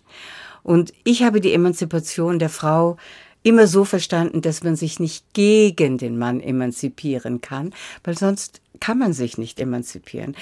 Und 0.63 0.93
ich 1.03 1.23
habe 1.23 1.41
die 1.41 1.53
Emanzipation 1.53 2.39
der 2.39 2.49
Frau 2.49 2.97
immer 3.43 3.67
so 3.67 3.85
verstanden, 3.85 4.41
dass 4.41 4.63
man 4.63 4.75
sich 4.75 4.99
nicht 4.99 5.33
gegen 5.33 5.97
den 5.97 6.17
Mann 6.17 6.39
emanzipieren 6.39 7.41
kann, 7.41 7.73
weil 8.03 8.17
sonst 8.17 8.61
kann 8.79 8.97
man 8.97 9.13
sich 9.13 9.37
nicht 9.37 9.59
emanzipieren. 9.59 10.35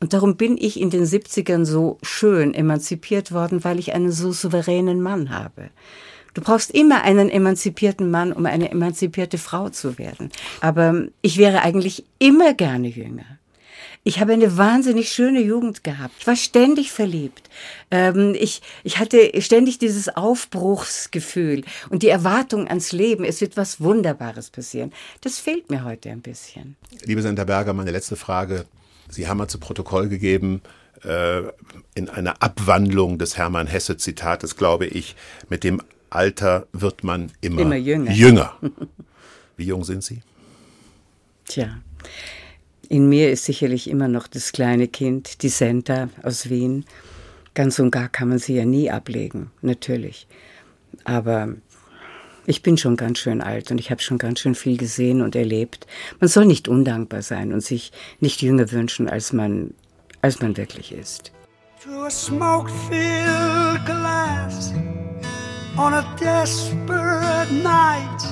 Und 0.00 0.12
darum 0.12 0.36
bin 0.36 0.56
ich 0.58 0.80
in 0.80 0.90
den 0.90 1.04
70ern 1.04 1.64
so 1.64 1.98
schön 2.02 2.54
emanzipiert 2.54 3.32
worden, 3.32 3.64
weil 3.64 3.78
ich 3.78 3.94
einen 3.94 4.12
so 4.12 4.32
souveränen 4.32 5.00
Mann 5.00 5.30
habe. 5.30 5.70
Du 6.34 6.42
brauchst 6.42 6.70
immer 6.70 7.02
einen 7.02 7.30
emanzipierten 7.30 8.10
Mann, 8.10 8.32
um 8.32 8.46
eine 8.46 8.70
emanzipierte 8.70 9.38
Frau 9.38 9.70
zu 9.70 9.98
werden. 9.98 10.30
Aber 10.60 11.06
ich 11.22 11.38
wäre 11.38 11.62
eigentlich 11.62 12.04
immer 12.18 12.54
gerne 12.54 12.88
jünger. 12.88 13.24
Ich 14.08 14.20
habe 14.20 14.32
eine 14.32 14.56
wahnsinnig 14.56 15.12
schöne 15.12 15.42
Jugend 15.42 15.84
gehabt. 15.84 16.14
Ich 16.20 16.26
war 16.26 16.34
ständig 16.34 16.92
verliebt. 16.92 17.50
Ähm, 17.90 18.34
ich, 18.40 18.62
ich 18.82 18.98
hatte 18.98 19.38
ständig 19.42 19.78
dieses 19.78 20.08
Aufbruchsgefühl 20.08 21.62
und 21.90 22.02
die 22.02 22.08
Erwartung 22.08 22.68
ans 22.68 22.92
Leben. 22.92 23.22
Es 23.22 23.42
wird 23.42 23.58
was 23.58 23.82
Wunderbares 23.82 24.48
passieren. 24.48 24.94
Das 25.20 25.38
fehlt 25.38 25.68
mir 25.68 25.84
heute 25.84 26.08
ein 26.08 26.22
bisschen. 26.22 26.76
Liebe 27.04 27.20
Senta 27.20 27.44
Berger, 27.44 27.74
meine 27.74 27.90
letzte 27.90 28.16
Frage. 28.16 28.64
Sie 29.10 29.28
haben 29.28 29.36
mal 29.36 29.48
zu 29.48 29.58
Protokoll 29.58 30.08
gegeben, 30.08 30.62
äh, 31.04 31.42
in 31.94 32.08
einer 32.08 32.42
Abwandlung 32.42 33.18
des 33.18 33.36
Hermann 33.36 33.66
Hesse-Zitates, 33.66 34.56
glaube 34.56 34.86
ich, 34.86 35.16
mit 35.50 35.64
dem 35.64 35.82
Alter 36.08 36.66
wird 36.72 37.04
man 37.04 37.30
immer, 37.42 37.60
immer 37.60 37.76
jünger. 37.76 38.10
jünger. 38.10 38.56
Wie 39.58 39.64
jung 39.64 39.84
sind 39.84 40.02
Sie? 40.02 40.22
Tja, 41.44 41.82
in 42.88 43.08
mir 43.08 43.30
ist 43.30 43.44
sicherlich 43.44 43.88
immer 43.88 44.08
noch 44.08 44.26
das 44.26 44.52
kleine 44.52 44.88
Kind, 44.88 45.42
die 45.42 45.50
Senta 45.50 46.08
aus 46.22 46.48
Wien. 46.48 46.84
Ganz 47.54 47.78
und 47.78 47.90
gar 47.90 48.08
kann 48.08 48.28
man 48.28 48.38
sie 48.38 48.54
ja 48.54 48.64
nie 48.64 48.90
ablegen, 48.90 49.50
natürlich. 49.60 50.26
Aber 51.04 51.54
ich 52.46 52.62
bin 52.62 52.78
schon 52.78 52.96
ganz 52.96 53.18
schön 53.18 53.42
alt 53.42 53.70
und 53.70 53.78
ich 53.78 53.90
habe 53.90 54.00
schon 54.00 54.16
ganz 54.16 54.40
schön 54.40 54.54
viel 54.54 54.78
gesehen 54.78 55.20
und 55.20 55.36
erlebt. 55.36 55.86
Man 56.18 56.28
soll 56.28 56.46
nicht 56.46 56.66
undankbar 56.66 57.20
sein 57.20 57.52
und 57.52 57.62
sich 57.62 57.92
nicht 58.20 58.40
jünger 58.40 58.70
wünschen, 58.72 59.08
als 59.08 59.34
man, 59.34 59.74
als 60.22 60.40
man 60.40 60.56
wirklich 60.56 60.92
ist. 60.92 61.32
Through 61.82 62.06
a 62.06 62.10
smoke-filled 62.10 63.84
glass 63.84 64.72
on 65.76 65.94
a 65.94 66.16
desperate 66.18 67.52
night 67.62 68.22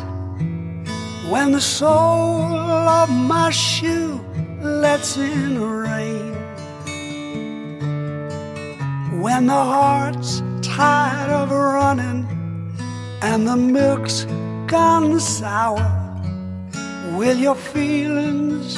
when 1.30 1.52
the 1.52 1.60
sole 1.60 2.88
of 2.88 3.08
my 3.10 3.52
shoe 3.52 4.20
lets 4.66 5.16
in 5.16 5.60
rain. 5.60 6.34
When 9.20 9.46
the 9.46 9.52
heart's 9.52 10.42
tired 10.62 11.30
of 11.30 11.50
running 11.50 12.26
and 13.22 13.46
the 13.46 13.56
milk's 13.56 14.24
gone 14.66 15.18
sour, 15.20 15.86
will 17.16 17.36
your 17.36 17.54
feelings 17.54 18.76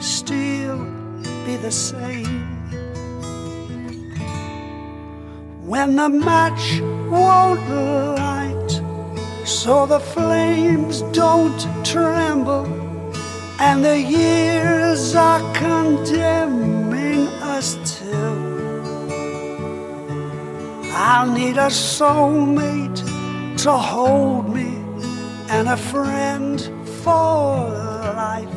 still 0.00 0.78
be 1.44 1.56
the 1.56 1.70
same? 1.70 2.44
When 5.66 5.96
the 5.96 6.08
match 6.08 6.80
won't 7.10 7.68
light, 8.16 8.80
so 9.44 9.86
the 9.86 10.00
flames 10.00 11.02
don't 11.12 11.60
tremble, 11.84 12.87
and 13.58 13.84
the 13.84 14.00
years 14.00 15.14
are 15.14 15.40
condemning 15.54 17.26
us 17.42 17.74
to. 17.98 18.16
I'll 20.94 21.30
need 21.30 21.56
a 21.56 21.70
soulmate 21.70 23.00
to 23.62 23.72
hold 23.72 24.54
me 24.54 24.76
and 25.50 25.68
a 25.68 25.76
friend 25.76 26.60
for 27.02 27.68
life. 28.24 28.48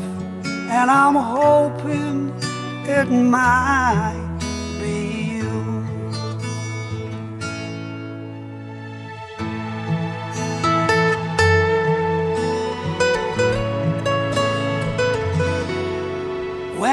And 0.45 0.91
I'm 0.91 1.15
hoping 1.15 2.33
it 2.85 3.09
might 3.09 4.30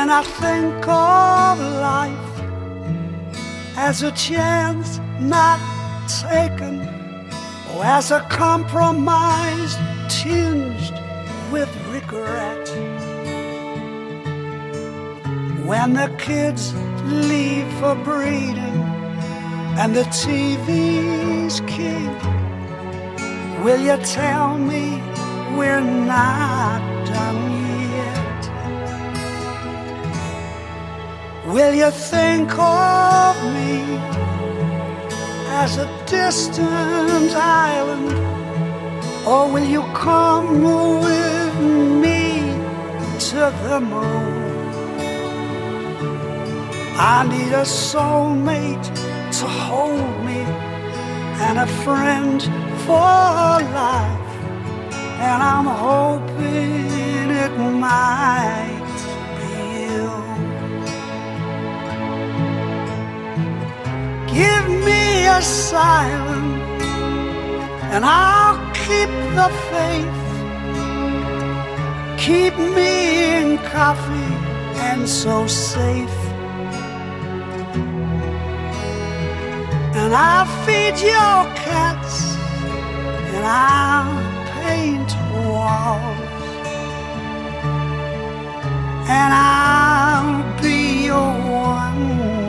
When 0.09 0.17
I 0.17 0.23
think 0.23 0.89
of 0.89 1.59
life 1.61 2.41
as 3.77 4.03
a 4.03 4.11
chance 4.13 5.01
not 5.21 5.61
taken, 6.09 6.81
or 7.75 7.85
as 7.85 8.11
a 8.11 8.21
compromise 8.31 9.77
tinged 10.09 10.95
with 11.53 11.69
regret. 11.93 12.67
When 15.67 15.93
the 15.93 16.11
kids 16.17 16.73
leave 17.05 17.71
for 17.75 17.95
breeding 17.97 18.81
and 19.77 19.95
the 19.95 20.05
TV's 20.05 21.61
king, 21.67 22.09
will 23.63 23.83
you 23.83 23.99
tell 24.07 24.57
me 24.57 25.03
we're 25.55 25.83
not 25.83 26.81
done 27.05 27.61
yet? 27.61 27.68
Will 31.49 31.73
you 31.73 31.91
think 31.91 32.51
of 32.59 33.35
me 33.55 33.81
as 35.63 35.79
a 35.79 35.89
distant 36.05 37.33
island? 37.35 38.13
Or 39.27 39.51
will 39.51 39.65
you 39.65 39.81
come 39.95 40.63
with 41.01 41.55
me 42.05 42.53
to 43.31 43.41
the 43.65 43.81
moon? 43.81 44.69
I 47.01 47.27
need 47.27 47.55
a 47.55 47.65
soulmate 47.65 48.89
to 49.39 49.47
hold 49.47 50.25
me 50.27 50.41
and 51.47 51.59
a 51.61 51.67
friend 51.83 52.43
for 52.85 53.09
life. 53.81 54.33
And 55.27 55.43
I'm 55.43 55.65
hoping 55.65 57.31
it 57.31 57.57
might 57.57 58.78
Give 64.39 64.69
me 64.87 65.27
a 65.27 65.43
silent 65.43 66.83
and 67.93 68.05
I'll 68.05 68.59
keep 68.73 69.11
the 69.39 69.49
faith. 69.73 70.21
Keep 72.25 72.55
me 72.77 72.93
in 73.35 73.59
coffee 73.75 74.35
and 74.89 75.09
so 75.09 75.49
safe. 75.49 76.19
And 80.01 80.15
I'll 80.15 80.47
feed 80.65 80.97
your 81.15 81.39
cats 81.67 82.37
and 83.35 83.45
I'll 83.45 84.15
paint 84.61 85.11
walls. 85.49 86.29
And 89.19 89.31
I'll 89.35 90.63
be 90.63 91.07
your 91.07 91.33
one 91.51 92.48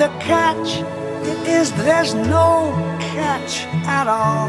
the 0.00 0.08
catch 0.18 0.80
is 1.46 1.70
there's 1.72 2.14
no 2.14 2.72
catch 3.12 3.66
at 3.84 4.06
all? 4.06 4.48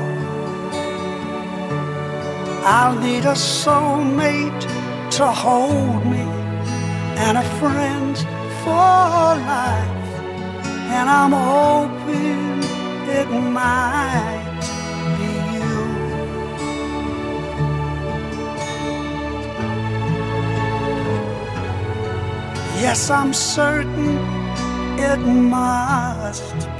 I'll 2.64 2.98
need 2.98 3.26
a 3.26 3.36
soulmate 3.36 4.64
to 5.18 5.26
hold 5.28 6.06
me 6.06 6.26
and 7.26 7.38
a 7.38 7.44
friend 7.60 8.18
for 8.64 9.26
life, 9.54 10.12
and 10.96 11.10
I'm 11.20 11.34
hoping 11.34 12.64
it 13.20 13.30
might 13.60 14.64
be 15.18 15.32
you. 15.56 15.74
Yes, 22.82 23.10
I'm 23.10 23.34
certain 23.34 24.41
it 25.04 25.18
must 25.18 26.71